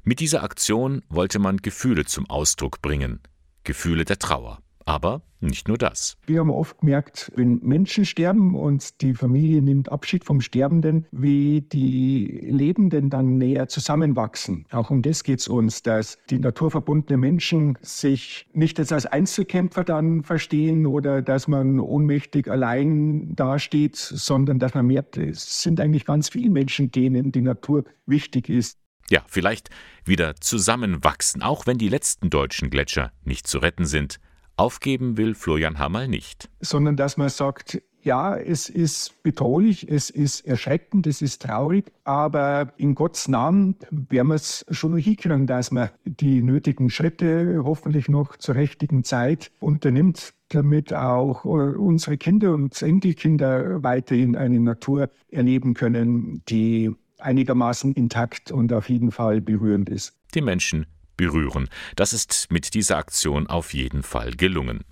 Mit 0.02 0.18
dieser 0.18 0.42
Aktion 0.42 1.02
wollte 1.08 1.38
man 1.38 1.58
Gefühle 1.58 2.06
zum 2.06 2.28
Ausdruck 2.28 2.82
bringen, 2.82 3.20
Gefühle 3.62 4.04
der 4.04 4.18
Trauer. 4.18 4.58
Aber 4.86 5.22
nicht 5.40 5.68
nur 5.68 5.78
das. 5.78 6.16
Wir 6.26 6.40
haben 6.40 6.50
oft 6.50 6.80
gemerkt, 6.80 7.32
wenn 7.34 7.60
Menschen 7.62 8.04
sterben 8.04 8.54
und 8.54 9.00
die 9.00 9.14
Familie 9.14 9.62
nimmt 9.62 9.90
Abschied 9.90 10.24
vom 10.24 10.40
Sterbenden, 10.40 11.06
wie 11.12 11.62
die 11.62 12.26
Lebenden 12.50 13.08
dann 13.08 13.38
näher 13.38 13.68
zusammenwachsen. 13.68 14.66
Auch 14.70 14.90
um 14.90 15.02
das 15.02 15.24
geht 15.24 15.40
es 15.40 15.48
uns, 15.48 15.82
dass 15.82 16.18
die 16.28 16.38
naturverbundenen 16.38 17.20
Menschen 17.20 17.78
sich 17.80 18.46
nicht 18.52 18.78
jetzt 18.78 18.92
als 18.92 19.06
Einzelkämpfer 19.06 19.84
dann 19.84 20.22
verstehen 20.22 20.86
oder 20.86 21.22
dass 21.22 21.48
man 21.48 21.80
ohnmächtig 21.80 22.50
allein 22.50 23.34
dasteht, 23.34 23.96
sondern 23.96 24.58
dass 24.58 24.74
man 24.74 24.86
merkt, 24.86 25.16
es 25.16 25.62
sind 25.62 25.80
eigentlich 25.80 26.04
ganz 26.04 26.28
viele 26.28 26.50
Menschen, 26.50 26.90
denen 26.90 27.32
die 27.32 27.42
Natur 27.42 27.84
wichtig 28.06 28.48
ist. 28.48 28.76
Ja, 29.08 29.22
vielleicht 29.26 29.70
wieder 30.04 30.36
zusammenwachsen, 30.36 31.42
auch 31.42 31.66
wenn 31.66 31.78
die 31.78 31.88
letzten 31.88 32.30
deutschen 32.30 32.70
Gletscher 32.70 33.10
nicht 33.24 33.46
zu 33.48 33.58
retten 33.58 33.84
sind 33.84 34.20
Aufgeben 34.60 35.16
will 35.16 35.34
Florian 35.34 35.78
Hammerl 35.78 36.06
nicht. 36.06 36.50
Sondern 36.60 36.94
dass 36.94 37.16
man 37.16 37.30
sagt, 37.30 37.80
ja, 38.02 38.36
es 38.36 38.68
ist 38.68 39.22
bedrohlich, 39.22 39.90
es 39.90 40.10
ist 40.10 40.46
erschreckend, 40.46 41.06
es 41.06 41.22
ist 41.22 41.40
traurig, 41.40 41.90
aber 42.04 42.74
in 42.76 42.94
Gottes 42.94 43.26
Namen 43.26 43.76
werden 43.90 44.28
wir 44.28 44.34
es 44.34 44.66
schon 44.70 44.90
noch 44.90 44.98
hinkriegen, 44.98 45.46
dass 45.46 45.70
man 45.70 45.88
die 46.04 46.42
nötigen 46.42 46.90
Schritte 46.90 47.62
hoffentlich 47.64 48.10
noch 48.10 48.36
zur 48.36 48.56
richtigen 48.56 49.02
Zeit 49.02 49.50
unternimmt, 49.60 50.34
damit 50.50 50.92
auch 50.92 51.46
unsere 51.46 52.18
Kinder 52.18 52.52
und 52.52 52.82
Enkelkinder 52.82 53.82
weiterhin 53.82 54.36
eine 54.36 54.60
Natur 54.60 55.08
erleben 55.30 55.72
können, 55.72 56.42
die 56.50 56.90
einigermaßen 57.18 57.94
intakt 57.94 58.52
und 58.52 58.74
auf 58.74 58.90
jeden 58.90 59.10
Fall 59.10 59.40
berührend 59.40 59.88
ist. 59.88 60.12
Die 60.34 60.42
Menschen 60.42 60.84
berühren. 61.20 61.68
Das 61.96 62.14
ist 62.14 62.46
mit 62.50 62.72
dieser 62.72 62.96
Aktion 62.96 63.46
auf 63.46 63.74
jeden 63.74 64.02
Fall 64.02 64.30
gelungen. 64.30 64.84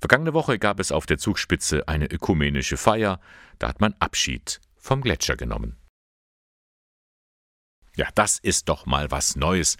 Vergangene 0.00 0.32
Woche 0.32 0.58
gab 0.58 0.80
es 0.80 0.90
auf 0.90 1.04
der 1.04 1.18
Zugspitze 1.18 1.86
eine 1.86 2.10
ökumenische 2.10 2.78
Feier, 2.78 3.20
da 3.58 3.68
hat 3.68 3.82
man 3.82 3.94
Abschied 3.98 4.58
vom 4.78 5.02
Gletscher 5.02 5.36
genommen. 5.36 5.76
Ja, 7.94 8.08
das 8.14 8.38
ist 8.38 8.70
doch 8.70 8.86
mal 8.86 9.10
was 9.10 9.36
Neues, 9.36 9.76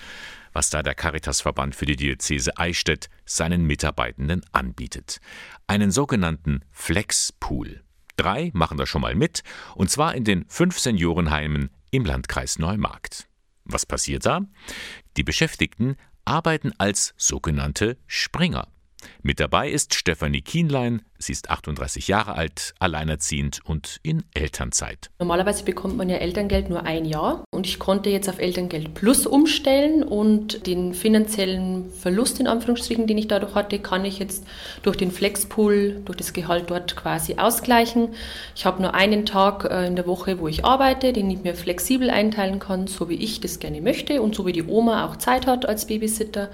was 0.53 0.69
da 0.69 0.83
der 0.83 0.95
Caritasverband 0.95 1.75
für 1.75 1.87
die 1.87 1.97
Diözese 1.97 2.59
Eichstätt 2.59 3.09
seinen 3.25 3.65
Mitarbeitenden 3.65 4.43
anbietet. 4.53 5.21
Einen 5.67 5.91
sogenannten 5.91 6.61
Flexpool. 6.73 7.83
Drei 8.17 8.51
machen 8.53 8.77
da 8.77 8.85
schon 8.85 9.01
mal 9.01 9.15
mit, 9.15 9.43
und 9.75 9.91
zwar 9.91 10.15
in 10.15 10.25
den 10.25 10.45
fünf 10.49 10.79
Seniorenheimen 10.79 11.71
im 11.91 12.05
Landkreis 12.05 12.59
Neumarkt. 12.59 13.29
Was 13.67 13.85
passiert 13.85 14.27
da? 14.27 14.43
Die 15.17 15.25
Beschäftigten 15.25 15.97
arbeiten 16.25 16.73
als 16.79 17.15
sogenannte 17.17 17.99
Springer. 18.07 18.69
Mit 19.23 19.41
dabei 19.41 19.71
ist 19.71 19.95
Stefanie 19.95 20.43
Kienlein. 20.43 21.03
Sie 21.19 21.33
ist 21.33 21.51
38 21.51 22.09
Jahre 22.09 22.35
alt, 22.35 22.75
alleinerziehend 22.79 23.61
und 23.65 24.01
in 24.03 24.23
Elternzeit. 24.35 25.11
Normalerweise 25.19 25.65
bekommt 25.65 25.97
man 25.97 26.11
ja 26.11 26.17
Elterngeld 26.17 26.69
nur 26.69 26.83
ein 26.83 27.05
Jahr 27.07 27.45
und 27.51 27.67
ich 27.67 27.79
konnte 27.79 28.11
jetzt 28.11 28.29
auf 28.29 28.39
Elterngeld 28.39 28.95
Plus 28.95 29.27
umstellen 29.27 30.03
und 30.03 30.67
den 30.67 30.93
finanziellen 30.93 31.91
Verlust 31.91 32.39
in 32.39 32.47
Anführungsstrichen, 32.47 33.07
den 33.07 33.19
ich 33.19 33.29
dadurch 33.29 33.55
hatte, 33.55 33.79
kann 33.79 34.05
ich 34.05 34.19
jetzt 34.19 34.47
durch 34.83 34.97
den 34.97 35.11
Flexpool, 35.11 36.03
durch 36.05 36.19
das 36.19 36.33
Gehalt 36.33 36.71
dort 36.71 36.97
quasi 36.97 37.37
ausgleichen. 37.37 38.11
Ich 38.55 38.67
habe 38.67 38.83
nur 38.83 38.95
einen 38.95 39.25
Tag 39.25 39.65
äh, 39.65 39.87
in 39.87 39.97
der 39.97 40.07
Woche, 40.07 40.39
wo 40.39 40.49
ich 40.49 40.65
arbeite, 40.65 41.13
den 41.13 41.31
ich 41.31 41.43
mir 41.43 41.55
flexibel 41.55 42.11
einteilen 42.11 42.59
kann, 42.59 42.87
so 42.87 43.09
wie 43.09 43.15
ich 43.15 43.41
das 43.41 43.59
gerne 43.59 43.81
möchte 43.81 44.21
und 44.21 44.35
so 44.35 44.45
wie 44.45 44.53
die 44.53 44.65
Oma 44.65 45.07
auch 45.07 45.17
Zeit 45.17 45.47
hat 45.47 45.67
als 45.67 45.87
Babysitter. 45.87 46.51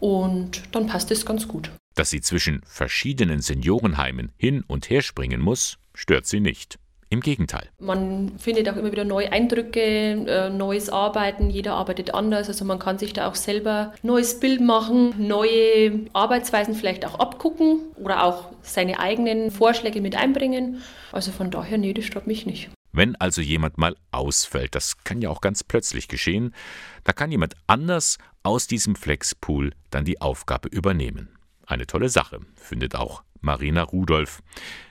Und 0.00 0.62
dann 0.72 0.86
passt 0.86 1.10
es 1.10 1.24
ganz 1.24 1.46
gut. 1.46 1.70
Dass 1.94 2.10
sie 2.10 2.20
zwischen 2.20 2.62
verschiedenen 2.64 3.40
Seniorenheimen 3.40 4.32
hin 4.36 4.64
und 4.66 4.90
her 4.90 5.02
springen 5.02 5.40
muss, 5.40 5.78
stört 5.94 6.26
sie 6.26 6.40
nicht. 6.40 6.78
Im 7.12 7.20
Gegenteil. 7.20 7.68
Man 7.80 8.38
findet 8.38 8.68
auch 8.68 8.76
immer 8.76 8.92
wieder 8.92 9.04
neue 9.04 9.32
Eindrücke, 9.32 9.80
äh, 9.80 10.48
neues 10.48 10.88
Arbeiten. 10.88 11.50
Jeder 11.50 11.74
arbeitet 11.74 12.14
anders. 12.14 12.46
Also 12.46 12.64
man 12.64 12.78
kann 12.78 12.98
sich 12.98 13.12
da 13.12 13.28
auch 13.28 13.34
selber 13.34 13.92
neues 14.02 14.38
Bild 14.38 14.60
machen, 14.60 15.12
neue 15.18 16.06
Arbeitsweisen 16.12 16.76
vielleicht 16.76 17.04
auch 17.04 17.18
abgucken 17.18 17.80
oder 17.96 18.22
auch 18.22 18.50
seine 18.62 19.00
eigenen 19.00 19.50
Vorschläge 19.50 20.00
mit 20.00 20.14
einbringen. 20.14 20.82
Also 21.10 21.32
von 21.32 21.50
daher, 21.50 21.78
nee, 21.78 21.92
das 21.92 22.04
stört 22.04 22.28
mich 22.28 22.46
nicht. 22.46 22.70
Wenn 22.92 23.16
also 23.16 23.40
jemand 23.40 23.76
mal 23.76 23.96
ausfällt, 24.12 24.76
das 24.76 25.02
kann 25.02 25.20
ja 25.20 25.30
auch 25.30 25.40
ganz 25.40 25.64
plötzlich 25.64 26.06
geschehen, 26.06 26.54
da 27.04 27.12
kann 27.12 27.30
jemand 27.30 27.54
anders 27.66 28.18
aus 28.42 28.66
diesem 28.66 28.94
Flexpool 28.94 29.72
dann 29.90 30.04
die 30.04 30.20
Aufgabe 30.20 30.68
übernehmen. 30.68 31.28
Eine 31.66 31.86
tolle 31.86 32.08
Sache, 32.08 32.40
findet 32.56 32.96
auch 32.96 33.22
Marina 33.40 33.82
Rudolph. 33.82 34.42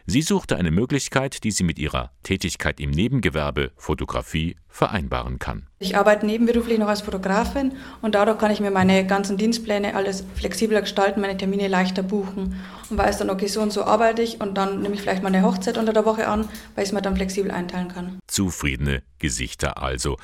Sie 0.06 0.22
suchte 0.22 0.58
eine 0.58 0.72
Möglichkeit, 0.72 1.44
die 1.44 1.52
sie 1.52 1.64
mit 1.64 1.78
ihrer 1.78 2.12
Tätigkeit 2.24 2.80
im 2.80 2.90
Nebengewerbe 2.90 3.72
Fotografie 3.76 4.56
vereinbaren 4.68 5.40
kann. 5.40 5.68
Ich 5.80 5.96
arbeite 5.96 6.26
nebenberuflich 6.26 6.80
noch 6.80 6.88
als 6.88 7.02
Fotografin 7.02 7.74
und 8.02 8.16
dadurch 8.16 8.40
kann 8.40 8.52
ich 8.52 8.60
mir 8.60 8.72
meine 8.72 9.06
ganzen 9.06 9.38
Dienstpläne 9.38 9.96
alles 9.96 10.24
flexibler 10.36 10.82
gestalten, 10.82 11.22
meine 11.22 11.38
Termine 11.38 11.68
leichter 11.68 12.02
buchen 12.02 12.56
und 12.90 12.98
weiß 12.98 13.20
dann, 13.20 13.30
okay, 13.30 13.48
so 13.48 13.62
und 13.62 13.72
so 13.72 13.84
arbeite 13.84 14.22
ich 14.22 14.42
und 14.42 14.56
dann 14.58 14.82
nehme 14.82 14.96
ich 14.96 15.02
vielleicht 15.02 15.22
mal 15.22 15.34
eine 15.34 15.44
Hochzeit 15.44 15.78
unter 15.78 15.94
der 15.94 16.06
Woche 16.06 16.28
an, 16.28 16.48
weil 16.76 16.84
ich 16.84 16.90
es 16.90 16.94
mir 16.94 17.02
dann 17.02 17.16
flexibel 17.16 17.52
einteilen 17.52 17.90
kann. 17.90 18.20
Zufriedene 18.28 19.04
Gesichter 19.20 19.82
also. 19.82 20.18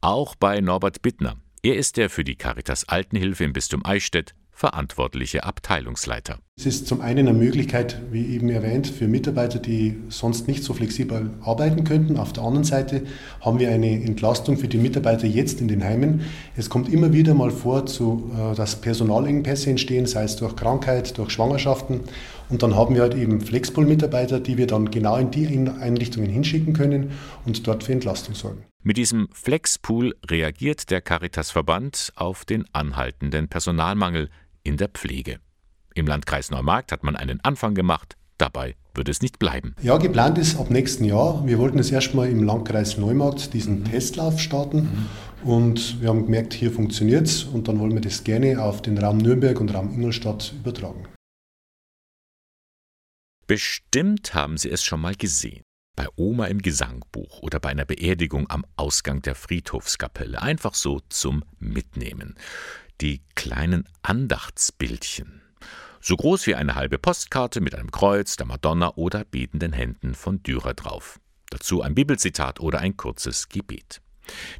Auch 0.00 0.34
bei 0.34 0.60
Norbert 0.60 1.02
Bittner. 1.02 1.36
Er 1.62 1.76
ist 1.76 1.96
der 1.96 2.08
für 2.08 2.22
die 2.22 2.36
Caritas 2.36 2.88
Altenhilfe 2.88 3.42
im 3.42 3.52
Bistum 3.52 3.84
Eichstätt 3.84 4.34
verantwortliche 4.52 5.44
Abteilungsleiter. 5.44 6.38
Es 6.56 6.66
ist 6.66 6.88
zum 6.88 7.00
einen 7.00 7.28
eine 7.28 7.38
Möglichkeit, 7.38 8.00
wie 8.10 8.26
eben 8.34 8.48
erwähnt, 8.48 8.88
für 8.88 9.06
Mitarbeiter, 9.06 9.60
die 9.60 9.96
sonst 10.08 10.48
nicht 10.48 10.64
so 10.64 10.74
flexibel 10.74 11.30
arbeiten 11.40 11.84
könnten. 11.84 12.16
Auf 12.16 12.32
der 12.32 12.42
anderen 12.42 12.64
Seite 12.64 13.02
haben 13.40 13.60
wir 13.60 13.70
eine 13.70 14.02
Entlastung 14.02 14.56
für 14.56 14.66
die 14.66 14.78
Mitarbeiter 14.78 15.28
jetzt 15.28 15.60
in 15.60 15.68
den 15.68 15.84
Heimen. 15.84 16.22
Es 16.56 16.70
kommt 16.70 16.92
immer 16.92 17.12
wieder 17.12 17.34
mal 17.34 17.52
vor, 17.52 17.84
äh, 17.84 18.54
dass 18.56 18.80
Personalengpässe 18.80 19.70
entstehen, 19.70 20.06
sei 20.06 20.24
es 20.24 20.34
durch 20.34 20.56
Krankheit, 20.56 21.16
durch 21.18 21.30
Schwangerschaften. 21.30 22.00
Und 22.48 22.62
dann 22.62 22.74
haben 22.74 22.94
wir 22.94 23.02
halt 23.02 23.14
eben 23.14 23.40
Flexpool-Mitarbeiter, 23.40 24.40
die 24.40 24.56
wir 24.56 24.66
dann 24.66 24.90
genau 24.90 25.16
in 25.16 25.30
die 25.30 25.46
Einrichtungen 25.46 26.30
hinschicken 26.30 26.72
können 26.72 27.12
und 27.44 27.66
dort 27.66 27.84
für 27.84 27.92
Entlastung 27.92 28.34
sorgen. 28.34 28.64
Mit 28.82 28.96
diesem 28.96 29.28
Flexpool 29.32 30.14
reagiert 30.30 30.90
der 30.90 31.00
Caritas-Verband 31.00 32.12
auf 32.16 32.44
den 32.44 32.64
anhaltenden 32.72 33.48
Personalmangel 33.48 34.30
in 34.62 34.76
der 34.76 34.88
Pflege. 34.88 35.40
Im 35.94 36.06
Landkreis 36.06 36.50
Neumarkt 36.50 36.92
hat 36.92 37.02
man 37.02 37.16
einen 37.16 37.40
Anfang 37.42 37.74
gemacht, 37.74 38.16
dabei 38.38 38.76
wird 38.94 39.08
es 39.08 39.20
nicht 39.20 39.38
bleiben. 39.38 39.74
Ja, 39.82 39.98
geplant 39.98 40.38
ist 40.38 40.58
ab 40.58 40.70
nächsten 40.70 41.04
Jahr. 41.04 41.46
Wir 41.46 41.58
wollten 41.58 41.78
es 41.78 41.90
erstmal 41.90 42.28
im 42.28 42.42
Landkreis 42.44 42.98
Neumarkt 42.98 43.52
diesen 43.52 43.84
Testlauf 43.84 44.40
starten 44.40 45.08
mhm. 45.44 45.50
und 45.50 46.00
wir 46.00 46.08
haben 46.08 46.24
gemerkt, 46.24 46.54
hier 46.54 46.70
funktioniert 46.70 47.26
es 47.26 47.44
und 47.44 47.68
dann 47.68 47.80
wollen 47.80 47.94
wir 47.94 48.00
das 48.00 48.24
gerne 48.24 48.62
auf 48.62 48.80
den 48.80 48.98
Raum 48.98 49.18
Nürnberg 49.18 49.60
und 49.60 49.74
Raum 49.74 49.92
Ingolstadt 49.92 50.54
übertragen. 50.60 51.06
Bestimmt 53.48 54.34
haben 54.34 54.58
Sie 54.58 54.70
es 54.70 54.84
schon 54.84 55.00
mal 55.00 55.14
gesehen. 55.14 55.62
Bei 55.96 56.06
Oma 56.16 56.48
im 56.48 56.60
Gesangbuch 56.60 57.40
oder 57.40 57.58
bei 57.58 57.70
einer 57.70 57.86
Beerdigung 57.86 58.48
am 58.50 58.66
Ausgang 58.76 59.22
der 59.22 59.34
Friedhofskapelle. 59.34 60.42
Einfach 60.42 60.74
so 60.74 61.00
zum 61.08 61.42
Mitnehmen 61.58 62.34
die 63.00 63.22
kleinen 63.36 63.88
Andachtsbildchen. 64.02 65.40
So 65.98 66.14
groß 66.16 66.46
wie 66.46 66.56
eine 66.56 66.74
halbe 66.74 66.98
Postkarte 66.98 67.62
mit 67.62 67.74
einem 67.74 67.90
Kreuz, 67.90 68.36
der 68.36 68.44
Madonna 68.44 68.94
oder 68.96 69.24
betenden 69.24 69.72
Händen 69.72 70.14
von 70.14 70.42
Dürer 70.42 70.74
drauf. 70.74 71.18
Dazu 71.48 71.80
ein 71.80 71.94
Bibelzitat 71.94 72.60
oder 72.60 72.80
ein 72.80 72.98
kurzes 72.98 73.48
Gebet. 73.48 74.02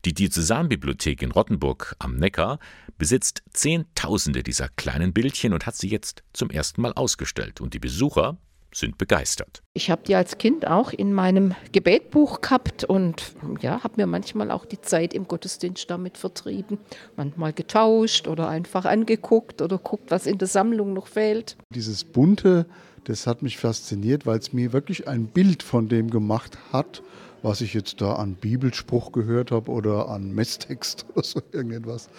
Die 0.07 0.15
Diözesanbibliothek 0.15 1.21
in 1.21 1.33
Rottenburg 1.33 1.95
am 1.99 2.17
Neckar 2.17 2.59
besitzt 2.97 3.43
Zehntausende 3.53 4.43
dieser 4.43 4.71
kleinen 4.71 5.13
Bildchen 5.13 5.53
und 5.53 5.67
hat 5.67 5.77
sie 5.77 5.91
jetzt 5.91 6.23
zum 6.33 6.49
ersten 6.49 6.81
Mal 6.81 6.95
ausgestellt. 6.95 7.61
Und 7.61 7.75
die 7.75 7.81
Besucher 7.81 8.39
sind 8.73 8.99
begeistert. 8.99 9.63
Ich 9.75 9.91
habe 9.91 10.03
die 10.07 10.15
als 10.15 10.39
Kind 10.39 10.67
auch 10.67 10.93
in 10.93 11.13
meinem 11.13 11.55
Gebetbuch 11.73 12.41
gehabt 12.41 12.85
und 12.85 13.35
ja, 13.61 13.83
habe 13.83 13.95
mir 13.97 14.07
manchmal 14.07 14.51
auch 14.51 14.65
die 14.65 14.81
Zeit 14.81 15.15
im 15.15 15.27
Gottesdienst 15.27 15.89
damit 15.91 16.19
vertrieben. 16.19 16.79
Manchmal 17.17 17.53
getauscht 17.53 18.29
oder 18.29 18.49
einfach 18.49 18.85
angeguckt 18.85 19.63
oder 19.63 19.79
guckt, 19.79 20.11
was 20.11 20.27
in 20.27 20.39
der 20.39 20.49
Sammlung 20.49 20.93
noch 20.93 21.07
fehlt. 21.07 21.57
Dieses 21.75 22.05
bunte, 22.05 22.67
das 23.05 23.27
hat 23.27 23.43
mich 23.43 23.59
fasziniert, 23.59 24.27
weil 24.27 24.39
es 24.39 24.53
mir 24.53 24.73
wirklich 24.73 25.09
ein 25.09 25.27
Bild 25.27 25.63
von 25.63 25.89
dem 25.89 26.11
gemacht 26.11 26.59
hat, 26.73 27.03
was 27.43 27.61
ich 27.61 27.73
jetzt 27.73 28.01
da 28.01 28.15
an 28.15 28.35
Bibelspruch 28.35 29.13
gehört 29.13 29.51
habe 29.51 29.71
oder 29.71 30.09
an 30.09 30.35
Messtext 30.35 31.07
oder 31.15 31.25
so 31.25 31.41
irgendetwas, 31.53 32.11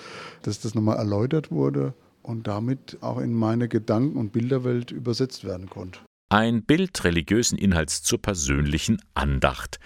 dass 0.42 0.60
das 0.62 0.76
nochmal 0.76 0.98
erläutert 0.98 1.52
wurde 1.52 1.94
und 2.24 2.48
damit 2.48 2.98
auch 3.02 3.20
in 3.20 3.34
meine 3.34 3.68
Gedanken- 3.68 4.18
und 4.18 4.32
Bilderwelt 4.32 4.92
übersetzt 4.92 5.44
werden 5.44 5.70
konnte. 5.70 6.00
Ein 6.32 6.62
Bild 6.62 7.04
religiösen 7.04 7.58
Inhalts 7.58 8.04
zur 8.04 8.22
persönlichen 8.22 9.02
Andacht. 9.15 9.80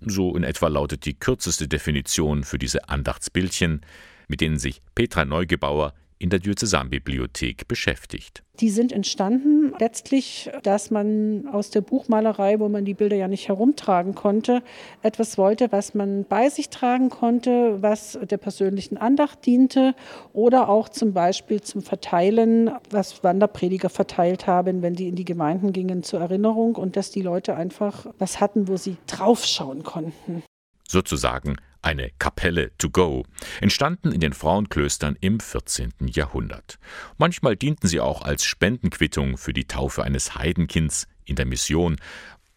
So 0.00 0.36
in 0.36 0.44
etwa 0.44 0.68
lautet 0.68 1.04
die 1.04 1.18
kürzeste 1.18 1.66
Definition 1.66 2.44
für 2.44 2.58
diese 2.58 2.88
Andachtsbildchen, 2.88 3.80
mit 4.28 4.40
denen 4.40 4.56
sich 4.56 4.82
Petra 4.94 5.24
Neugebauer 5.24 5.92
in 6.20 6.28
der 6.28 6.38
Diözesanbibliothek 6.38 7.66
beschäftigt. 7.66 8.42
Die 8.60 8.68
sind 8.68 8.92
entstanden 8.92 9.72
letztlich, 9.80 10.50
dass 10.62 10.90
man 10.90 11.48
aus 11.48 11.70
der 11.70 11.80
Buchmalerei, 11.80 12.60
wo 12.60 12.68
man 12.68 12.84
die 12.84 12.92
Bilder 12.92 13.16
ja 13.16 13.26
nicht 13.26 13.48
herumtragen 13.48 14.14
konnte, 14.14 14.62
etwas 15.00 15.38
wollte, 15.38 15.72
was 15.72 15.94
man 15.94 16.26
bei 16.26 16.50
sich 16.50 16.68
tragen 16.68 17.08
konnte, 17.08 17.82
was 17.82 18.18
der 18.22 18.36
persönlichen 18.36 18.98
Andacht 18.98 19.46
diente 19.46 19.94
oder 20.34 20.68
auch 20.68 20.90
zum 20.90 21.14
Beispiel 21.14 21.62
zum 21.62 21.80
Verteilen, 21.80 22.70
was 22.90 23.24
Wanderprediger 23.24 23.88
verteilt 23.88 24.46
haben, 24.46 24.82
wenn 24.82 24.92
die 24.92 25.08
in 25.08 25.16
die 25.16 25.24
Gemeinden 25.24 25.72
gingen 25.72 26.02
zur 26.02 26.20
Erinnerung 26.20 26.76
und 26.76 26.96
dass 26.96 27.10
die 27.10 27.22
Leute 27.22 27.56
einfach 27.56 28.04
was 28.18 28.40
hatten, 28.40 28.68
wo 28.68 28.76
sie 28.76 28.98
draufschauen 29.06 29.84
konnten. 29.84 30.42
Sozusagen 30.86 31.56
eine 31.82 32.10
Kapelle 32.18 32.76
to 32.78 32.90
go, 32.90 33.24
entstanden 33.60 34.12
in 34.12 34.20
den 34.20 34.32
Frauenklöstern 34.32 35.16
im 35.20 35.40
14. 35.40 35.92
Jahrhundert. 36.06 36.78
Manchmal 37.18 37.56
dienten 37.56 37.88
sie 37.88 38.00
auch 38.00 38.22
als 38.22 38.44
Spendenquittung 38.44 39.36
für 39.36 39.52
die 39.52 39.66
Taufe 39.66 40.02
eines 40.02 40.34
Heidenkinds 40.34 41.06
in 41.24 41.36
der 41.36 41.46
Mission 41.46 41.96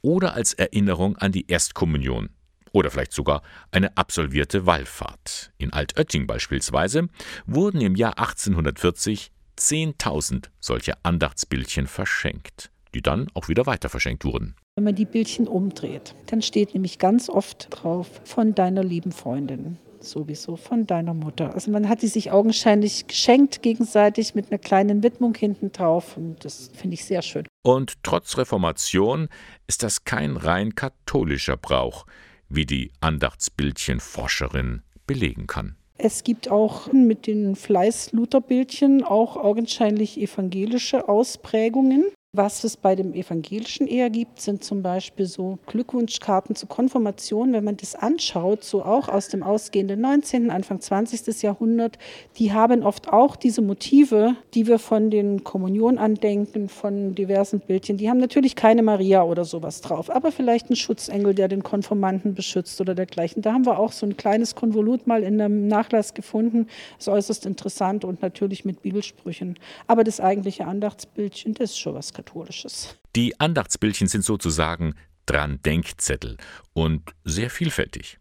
oder 0.01 0.33
als 0.33 0.53
Erinnerung 0.53 1.17
an 1.17 1.31
die 1.31 1.47
Erstkommunion 1.47 2.29
oder 2.73 2.91
vielleicht 2.91 3.13
sogar 3.13 3.43
eine 3.71 3.95
absolvierte 3.95 4.65
Wallfahrt. 4.65 5.51
In 5.57 5.71
Altötting 5.71 6.27
beispielsweise 6.27 7.07
wurden 7.45 7.79
im 7.81 7.95
Jahr 7.95 8.17
1840 8.17 9.31
10.000 9.57 10.49
solcher 10.59 10.97
Andachtsbildchen 11.03 11.87
verschenkt, 11.87 12.71
die 12.93 13.01
dann 13.01 13.27
auch 13.33 13.47
wieder 13.47 13.65
weiter 13.65 13.89
verschenkt 13.89 14.25
wurden. 14.25 14.55
Wenn 14.75 14.85
man 14.85 14.95
die 14.95 15.05
Bildchen 15.05 15.47
umdreht, 15.47 16.15
dann 16.25 16.41
steht 16.41 16.73
nämlich 16.73 16.97
ganz 16.97 17.29
oft 17.29 17.67
drauf 17.69 18.21
von 18.23 18.55
deiner 18.55 18.83
lieben 18.83 19.11
Freundin 19.11 19.77
sowieso 20.01 20.57
von 20.57 20.85
deiner 20.85 21.13
Mutter. 21.13 21.53
Also 21.53 21.71
man 21.71 21.87
hat 21.87 22.01
die 22.01 22.07
sich 22.07 22.31
augenscheinlich 22.31 23.07
geschenkt 23.07 23.61
gegenseitig 23.61 24.35
mit 24.35 24.51
einer 24.51 24.57
kleinen 24.57 25.01
Widmung 25.01 25.33
hinten 25.35 25.71
drauf 25.71 26.17
und 26.17 26.43
das 26.43 26.71
finde 26.73 26.95
ich 26.95 27.05
sehr 27.05 27.21
schön. 27.21 27.45
Und 27.63 28.03
trotz 28.03 28.37
Reformation 28.37 29.29
ist 29.67 29.83
das 29.83 30.03
kein 30.03 30.35
rein 30.35 30.75
katholischer 30.75 31.55
Brauch, 31.55 32.05
wie 32.49 32.65
die 32.65 32.91
Andachtsbildchenforscherin 32.99 34.81
belegen 35.07 35.47
kann. 35.47 35.77
Es 35.97 36.23
gibt 36.23 36.51
auch 36.51 36.91
mit 36.91 37.27
den 37.27 37.55
Fleiß-Luther-Bildchen 37.55 39.03
auch 39.03 39.37
augenscheinlich 39.37 40.19
evangelische 40.19 41.07
Ausprägungen. 41.07 42.07
Was 42.35 42.63
es 42.63 42.77
bei 42.77 42.95
dem 42.95 43.13
Evangelischen 43.13 43.85
eher 43.85 44.09
gibt, 44.09 44.41
sind 44.41 44.63
zum 44.63 44.81
Beispiel 44.81 45.27
so 45.27 45.59
Glückwunschkarten 45.67 46.55
zur 46.55 46.67
Konfirmation. 46.67 47.53
Wenn 47.53 47.63
man 47.63 47.77
das 47.77 47.93
anschaut, 47.93 48.63
so 48.63 48.83
auch 48.83 49.07
aus 49.07 49.27
dem 49.27 49.43
ausgehenden 49.43 50.01
19., 50.01 50.49
Anfang 50.49 50.81
20. 50.81 51.43
Jahrhundert, 51.43 51.99
die 52.37 52.51
haben 52.51 52.81
oft 52.81 53.13
auch 53.13 53.35
diese 53.35 53.61
Motive, 53.61 54.35
die 54.55 54.65
wir 54.65 54.79
von 54.79 55.11
den 55.11 55.43
Kommunionandenken, 55.43 56.69
von 56.69 57.13
diversen 57.13 57.59
Bildchen, 57.59 57.97
die 57.97 58.09
haben 58.09 58.17
natürlich 58.17 58.55
keine 58.55 58.81
Maria 58.81 59.21
oder 59.21 59.45
sowas 59.45 59.81
drauf, 59.81 60.09
aber 60.09 60.31
vielleicht 60.31 60.71
ein 60.71 60.75
Schutzengel, 60.75 61.35
der 61.35 61.49
den 61.49 61.61
Konformanten 61.61 62.33
beschützt 62.33 62.81
oder 62.81 62.95
dergleichen. 62.95 63.43
Da 63.43 63.53
haben 63.53 63.67
wir 63.67 63.77
auch 63.77 63.91
so 63.91 64.07
ein 64.07 64.17
kleines 64.17 64.55
Konvolut 64.55 65.05
mal 65.05 65.21
in 65.21 65.39
einem 65.39 65.67
Nachlass 65.67 66.15
gefunden. 66.15 66.65
Ist 66.97 67.09
äußerst 67.09 67.45
interessant 67.45 68.03
und 68.03 68.23
natürlich 68.23 68.65
mit 68.65 68.81
Bibelsprüchen. 68.81 69.59
Aber 69.85 70.03
das 70.03 70.19
eigentliche 70.19 70.65
Andachtsbildchen, 70.65 71.53
das 71.53 71.69
ist 71.69 71.77
schon 71.77 71.93
was 71.93 72.11
Katholisches. 72.23 72.97
Die 73.15 73.39
Andachtsbildchen 73.39 74.07
sind 74.07 74.23
sozusagen 74.23 74.95
dran 75.25 75.59
Denkzettel 75.63 76.37
und 76.73 77.11
sehr 77.23 77.49
vielfältig. 77.49 78.17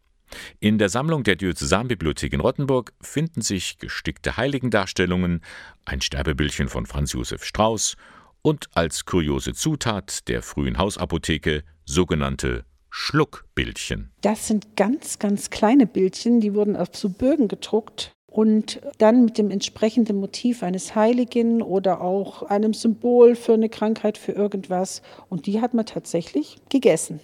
In 0.61 0.79
der 0.79 0.89
Sammlung 0.89 1.25
der 1.25 1.37
Diözesanbibliothek 1.37 2.33
in 2.33 2.41
Rottenburg 2.41 2.95
finden 3.01 3.43
sich 3.43 3.79
gestickte 3.79 4.37
Heiligendarstellungen, 4.37 5.43
ein 5.85 6.01
Sterbebildchen 6.01 6.69
von 6.69 6.87
Franz 6.87 7.13
Josef 7.13 7.45
Strauß 7.45 7.97
und 8.41 8.69
als 8.73 9.05
kuriose 9.05 9.53
Zutat 9.53 10.29
der 10.29 10.43
frühen 10.43 10.79
Hausapotheke 10.79 11.65
sogenannte 11.85 12.65
Schluckbildchen. 12.89 14.11
Das 14.23 14.49
sind 14.49 14.77
ganz, 14.77 15.19
ganz 15.19 15.51
kleine 15.51 15.87
Bildchen, 15.87 16.41
die 16.41 16.55
wurden 16.55 16.77
auf 16.77 16.89
so 16.95 17.09
Bögen 17.09 17.49
gedruckt 17.49 18.13
und 18.33 18.81
dann 18.97 19.27
mit 19.27 19.37
dem 19.37 19.51
entsprechenden 19.51 20.17
Motiv 20.19 20.63
eines 20.63 20.95
Heiligen 20.95 21.61
oder 21.61 22.01
auch 22.01 22.43
einem 22.43 22.73
Symbol 22.73 23.35
für 23.35 23.53
eine 23.53 23.69
Krankheit, 23.69 24.17
für 24.17 24.33
irgendwas. 24.33 25.03
Und 25.29 25.47
die 25.47 25.61
hat 25.61 25.75
man 25.75 25.85
tatsächlich 25.85 26.57
gegessen. 26.71 27.21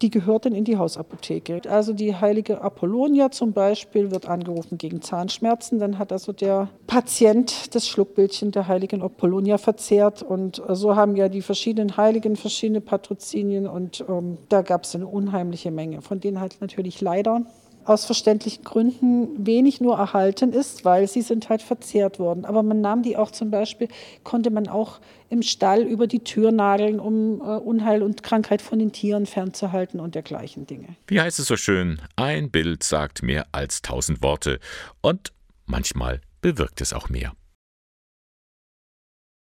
Die 0.00 0.08
gehört 0.08 0.46
dann 0.46 0.54
in 0.54 0.64
die 0.64 0.78
Hausapotheke. 0.78 1.60
Also 1.68 1.92
die 1.92 2.16
heilige 2.16 2.62
Apollonia 2.62 3.30
zum 3.30 3.52
Beispiel 3.52 4.10
wird 4.10 4.26
angerufen 4.26 4.78
gegen 4.78 5.02
Zahnschmerzen. 5.02 5.78
Dann 5.78 5.98
hat 5.98 6.10
also 6.10 6.32
der 6.32 6.70
Patient 6.86 7.74
das 7.74 7.86
Schluckbildchen 7.86 8.50
der 8.50 8.66
heiligen 8.66 9.02
Apollonia 9.02 9.58
verzehrt. 9.58 10.22
Und 10.22 10.62
so 10.70 10.96
haben 10.96 11.16
ja 11.16 11.28
die 11.28 11.42
verschiedenen 11.42 11.98
Heiligen 11.98 12.36
verschiedene 12.36 12.80
Patrozinien. 12.80 13.66
Und 13.66 14.02
ähm, 14.08 14.38
da 14.48 14.62
gab 14.62 14.84
es 14.84 14.94
eine 14.94 15.06
unheimliche 15.06 15.70
Menge, 15.70 16.00
von 16.00 16.18
denen 16.18 16.40
halt 16.40 16.56
natürlich 16.62 17.02
leider 17.02 17.42
aus 17.84 18.04
verständlichen 18.04 18.64
Gründen 18.64 19.46
wenig 19.46 19.80
nur 19.80 19.96
erhalten 19.96 20.52
ist, 20.52 20.84
weil 20.84 21.08
sie 21.08 21.22
sind 21.22 21.48
halt 21.48 21.62
verzehrt 21.62 22.18
worden. 22.18 22.44
Aber 22.44 22.62
man 22.62 22.80
nahm 22.80 23.02
die 23.02 23.16
auch 23.16 23.30
zum 23.30 23.50
Beispiel, 23.50 23.88
konnte 24.22 24.50
man 24.50 24.68
auch 24.68 25.00
im 25.28 25.42
Stall 25.42 25.82
über 25.82 26.06
die 26.06 26.20
Tür 26.20 26.52
nageln, 26.52 27.00
um 27.00 27.40
äh, 27.40 27.44
Unheil 27.44 28.02
und 28.02 28.22
Krankheit 28.22 28.62
von 28.62 28.78
den 28.78 28.92
Tieren 28.92 29.26
fernzuhalten 29.26 30.00
und 30.00 30.14
dergleichen 30.14 30.66
Dinge. 30.66 30.96
Wie 31.06 31.20
heißt 31.20 31.38
es 31.38 31.46
so 31.46 31.56
schön? 31.56 32.00
Ein 32.16 32.50
Bild 32.50 32.82
sagt 32.82 33.22
mehr 33.22 33.46
als 33.52 33.82
tausend 33.82 34.22
Worte. 34.22 34.58
Und 35.00 35.32
manchmal 35.66 36.20
bewirkt 36.42 36.80
es 36.80 36.92
auch 36.92 37.08
mehr. 37.08 37.32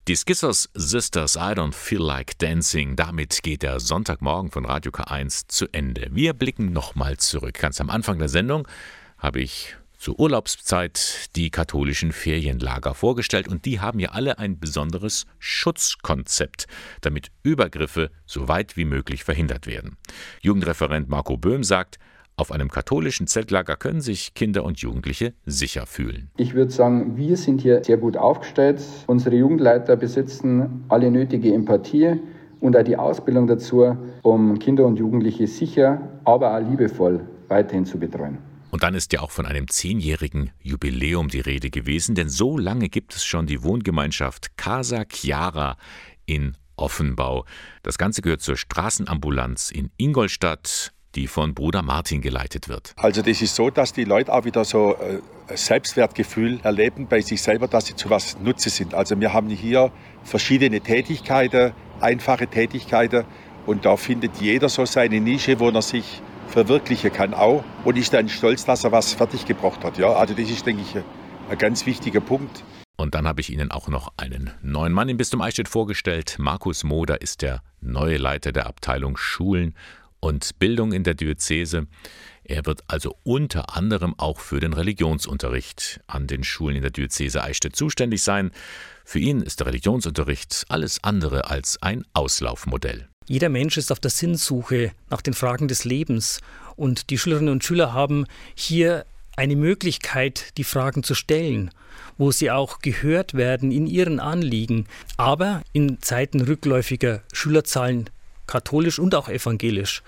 Die 0.08 0.16
Skizzers 0.16 0.68
Sisters 0.74 1.36
I 1.36 1.54
Don't 1.54 1.76
Feel 1.76 2.02
Like 2.02 2.36
Dancing, 2.40 2.96
damit 2.96 3.44
geht 3.44 3.62
der 3.62 3.80
Sonntagmorgen 3.80 4.50
von 4.50 4.66
Radio 4.66 4.92
K1 4.92 5.44
zu 5.48 5.68
Ende. 5.72 6.08
Wir 6.12 6.34
blicken 6.34 6.74
nochmal 6.74 7.18
zurück. 7.18 7.54
Ganz 7.60 7.80
am 7.80 7.92
Anfang 7.92 8.18
der 8.18 8.28
Sendung 8.28 8.68
habe 9.20 9.42
ich 9.42 9.76
zur 10.00 10.20
Urlaubszeit 10.20 11.30
die 11.36 11.52
katholischen 11.52 12.14
Ferienlager 12.14 12.96
vorgestellt 12.96 13.48
und 13.48 13.66
die 13.66 13.80
haben 13.80 14.00
ja 14.00 14.10
alle 14.10 14.40
ein 14.40 14.60
besonderes 14.60 15.28
Schutzkonzept, 15.38 16.66
damit 17.02 17.30
Übergriffe 17.44 18.10
so 18.26 18.48
weit 18.48 18.78
wie 18.78 18.86
möglich 18.86 19.24
verhindert 19.24 19.68
werden. 19.68 19.98
Jugendreferent 20.42 21.10
Marco 21.10 21.38
Böhm 21.38 21.64
sagt, 21.64 22.00
auf 22.38 22.52
einem 22.52 22.70
katholischen 22.70 23.28
Zeltlager 23.28 23.76
können 23.76 24.02
sich 24.02 24.34
Kinder 24.34 24.64
und 24.64 24.80
Jugendliche 24.80 25.34
sicher 25.46 25.86
fühlen. 25.86 26.32
Ich 26.38 26.54
würde 26.54 26.72
sagen, 26.72 27.16
wir 27.18 27.38
sind 27.38 27.62
hier 27.62 27.84
sehr 27.84 27.98
gut 27.98 28.18
aufgestellt. 28.18 28.82
Unsere 29.08 29.36
Jugendleiter 29.36 29.96
besitzen 29.96 30.86
alle 30.90 31.12
nötige 31.12 31.54
Empathie 31.54 32.20
und 32.60 32.76
auch 32.78 32.84
die 32.84 32.98
Ausbildung 32.98 33.48
dazu, 33.48 33.96
um 34.24 34.58
Kinder 34.60 34.86
und 34.86 34.98
Jugendliche 34.98 35.48
sicher, 35.48 36.02
aber 36.24 36.56
auch 36.58 36.70
liebevoll 36.70 37.22
weiterhin 37.48 37.86
zu 37.86 38.00
betreuen. 38.00 38.38
Und 38.72 38.84
dann 38.84 38.96
ist 38.96 39.12
ja 39.12 39.20
auch 39.20 39.32
von 39.32 39.46
einem 39.46 39.68
zehnjährigen 39.68 40.52
Jubiläum 40.62 41.28
die 41.28 41.42
Rede 41.42 41.70
gewesen, 41.70 42.16
denn 42.16 42.30
so 42.30 42.58
lange 42.58 42.88
gibt 42.88 43.14
es 43.14 43.26
schon 43.26 43.46
die 43.46 43.64
Wohngemeinschaft 43.64 44.58
Casa 44.58 45.04
Chiara 45.12 45.76
in 46.26 46.56
Offenbau. 46.78 47.46
Das 47.84 47.98
Ganze 47.98 48.22
gehört 48.22 48.42
zur 48.42 48.56
Straßenambulanz 48.56 49.72
in 49.72 49.92
Ingolstadt 49.98 50.94
die 51.16 51.28
von 51.28 51.54
Bruder 51.54 51.82
Martin 51.82 52.22
geleitet 52.22 52.70
wird. 52.70 52.94
Also 52.96 53.22
das 53.22 53.42
ist 53.42 53.56
so, 53.56 53.70
dass 53.70 53.94
die 53.94 54.04
Leute 54.04 54.34
auch 54.34 54.46
wieder 54.46 54.66
so 54.66 54.96
äh, 54.96 55.20
ein 55.48 55.58
Selbstwertgefühl 55.58 56.60
erleben 56.64 57.08
bei 57.08 57.22
sich 57.22 57.42
selber, 57.42 57.68
dass 57.68 57.88
sie 57.88 57.96
zu 57.96 58.10
was 58.10 58.40
Nutze 58.40 58.70
sind. 58.70 58.94
Also 58.94 59.20
wir 59.20 59.34
haben 59.34 59.50
hier 59.50 59.92
verschiedene 60.24 60.82
Tätigkeiten, 60.82 61.74
einfache 62.00 62.48
Tätigkeiten 62.48 63.26
und 63.66 63.86
da 63.86 63.98
findet 63.98 64.38
jeder 64.38 64.70
so 64.70 64.86
seine 64.86 65.20
Nische, 65.20 65.60
wo 65.60 65.70
er 65.70 65.82
sich 65.82 66.22
verwirklichen 66.48 67.12
kann 67.12 67.34
auch 67.34 67.64
und 67.86 67.98
ist 67.98 68.14
dann 68.14 68.30
stolz, 68.30 68.66
dass 68.66 68.84
er 68.84 68.92
was 68.92 69.14
fertiggebracht 69.14 69.84
hat. 69.84 69.98
Ja, 69.98 70.14
also 70.14 70.34
das 70.34 70.50
ist, 70.50 70.66
denke 70.66 70.82
ich, 70.82 70.96
ein 71.50 71.58
ganz 71.58 71.86
wichtiger 71.86 72.20
Punkt. 72.20 72.64
Und 72.98 73.16
dann 73.16 73.28
habe 73.28 73.42
ich 73.42 73.52
Ihnen 73.52 73.72
auch 73.72 73.88
noch 73.88 74.14
einen 74.18 74.52
neuen 74.62 74.94
Mann 74.94 75.10
im 75.10 75.18
Bistum 75.18 75.42
Eichstätt 75.42 75.68
vorgestellt. 75.68 76.36
Markus 76.38 76.84
Moder 76.84 77.22
ist 77.22 77.42
der 77.42 77.62
neue 77.82 78.18
Leiter 78.18 78.52
der 78.52 78.68
Abteilung 78.68 79.18
Schulen 79.18 79.74
und 80.22 80.58
Bildung 80.60 80.94
in 80.94 81.04
der 81.04 81.16
Diözese. 81.16 81.88
Er 82.44 82.66
wird 82.66 82.84
also 82.88 83.18
unter 83.24 83.76
anderem 83.76 84.16
auch 84.18 84.40
für 84.40 84.60
den 84.60 84.74
Religionsunterricht 84.74 86.00
an 86.08 86.28
den 86.28 86.44
Schulen 86.44 86.78
in 86.78 86.82
der 86.82 86.92
Diözese 86.92 87.44
Eichstätt 87.44 87.76
zuständig 87.76 88.24
sein. 88.24 88.52
Für 89.04 89.20
ihn 89.20 89.42
ist 89.42 89.60
der 89.60 89.68
Religionsunterricht 89.68 90.66
alles 90.70 91.04
andere 91.04 91.50
als 91.50 91.82
ein 91.82 92.06
Auslaufmodell. 92.14 93.10
Jeder 93.28 93.50
Mensch 93.50 93.78
ist 93.78 93.92
auf 93.92 94.00
der 94.00 94.12
Sinnsuche 94.12 94.92
nach 95.10 95.22
den 95.22 95.34
Fragen 95.34 95.68
des 95.68 95.86
Lebens 95.86 96.42
und 96.76 97.10
die 97.10 97.18
Schülerinnen 97.18 97.52
und 97.52 97.64
Schüler 97.64 97.94
haben 97.94 98.26
hier 98.56 99.06
eine 99.38 99.56
Möglichkeit, 99.56 100.58
die 100.58 100.64
Fragen 100.64 101.04
zu 101.04 101.16
stellen, 101.16 101.72
wo 102.18 102.32
sie 102.32 102.52
auch 102.52 102.80
gehört 102.80 103.34
werden 103.34 103.72
in 103.72 103.88
ihren 103.88 104.20
Anliegen. 104.20 104.86
Aber 105.18 105.62
in 105.74 106.02
Zeiten 106.02 106.42
rückläufiger 106.42 107.22
Schülerzahlen 107.32 108.10
katholisch 108.52 109.00
und 109.00 109.16
auch 109.16 109.30
evangelisch, 109.30 110.04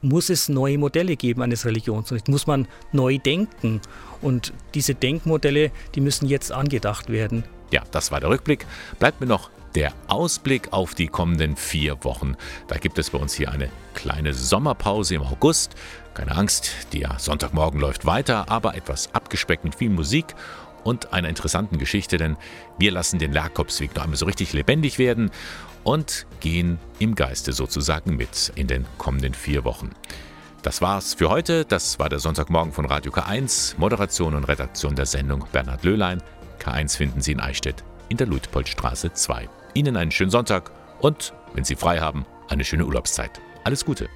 muss 0.00 0.30
es 0.30 0.48
neue 0.48 0.78
Modelle 0.78 1.16
geben 1.16 1.42
eines 1.42 1.64
Religionsunterrichts, 1.64 2.28
muss 2.28 2.46
man 2.46 2.68
neu 2.92 3.18
denken. 3.18 3.80
Und 4.22 4.52
diese 4.74 4.94
Denkmodelle, 4.94 5.72
die 5.94 6.00
müssen 6.00 6.28
jetzt 6.28 6.52
angedacht 6.52 7.10
werden. 7.10 7.42
Ja, 7.72 7.82
das 7.90 8.12
war 8.12 8.20
der 8.20 8.28
Rückblick. 8.28 8.64
Bleibt 8.98 9.20
mir 9.20 9.26
noch 9.26 9.50
der 9.74 9.92
Ausblick 10.06 10.72
auf 10.72 10.94
die 10.94 11.08
kommenden 11.08 11.56
vier 11.56 12.04
Wochen. 12.04 12.36
Da 12.68 12.76
gibt 12.76 12.96
es 12.98 13.10
bei 13.10 13.18
uns 13.18 13.34
hier 13.34 13.50
eine 13.50 13.70
kleine 13.94 14.34
Sommerpause 14.34 15.16
im 15.16 15.22
August. 15.22 15.74
Keine 16.12 16.36
Angst, 16.36 16.70
der 16.92 17.16
Sonntagmorgen 17.18 17.80
läuft 17.80 18.06
weiter, 18.06 18.48
aber 18.48 18.76
etwas 18.76 19.12
abgespeckt 19.14 19.64
mit 19.64 19.74
viel 19.74 19.90
Musik 19.90 20.26
und 20.84 21.12
einer 21.12 21.28
interessanten 21.28 21.78
Geschichte, 21.78 22.18
denn 22.18 22.36
wir 22.78 22.92
lassen 22.92 23.18
den 23.18 23.32
Jakobsweg 23.32 23.96
noch 23.96 24.04
einmal 24.04 24.18
so 24.18 24.26
richtig 24.26 24.52
lebendig 24.52 24.98
werden 24.98 25.30
und 25.84 26.26
gehen 26.40 26.78
im 26.98 27.14
Geiste 27.14 27.52
sozusagen 27.52 28.16
mit 28.16 28.52
in 28.56 28.66
den 28.66 28.84
kommenden 28.98 29.34
vier 29.34 29.64
Wochen. 29.64 29.90
Das 30.62 30.80
war's 30.80 31.14
für 31.14 31.28
heute. 31.28 31.64
Das 31.64 31.98
war 31.98 32.08
der 32.08 32.18
Sonntagmorgen 32.18 32.72
von 32.72 32.86
Radio 32.86 33.12
K1. 33.12 33.74
Moderation 33.76 34.34
und 34.34 34.44
Redaktion 34.44 34.96
der 34.96 35.06
Sendung 35.06 35.44
Bernhard 35.52 35.84
Löhlein. 35.84 36.22
K1 36.58 36.96
finden 36.96 37.20
Sie 37.20 37.32
in 37.32 37.40
Eichstätt 37.40 37.84
in 38.08 38.16
der 38.16 38.26
Luitpoldstraße 38.26 39.12
2. 39.12 39.48
Ihnen 39.74 39.96
einen 39.96 40.10
schönen 40.10 40.30
Sonntag 40.30 40.70
und, 41.00 41.32
wenn 41.52 41.64
Sie 41.64 41.76
frei 41.76 42.00
haben, 42.00 42.24
eine 42.48 42.64
schöne 42.64 42.86
Urlaubszeit. 42.86 43.40
Alles 43.64 43.84
Gute. 43.84 44.08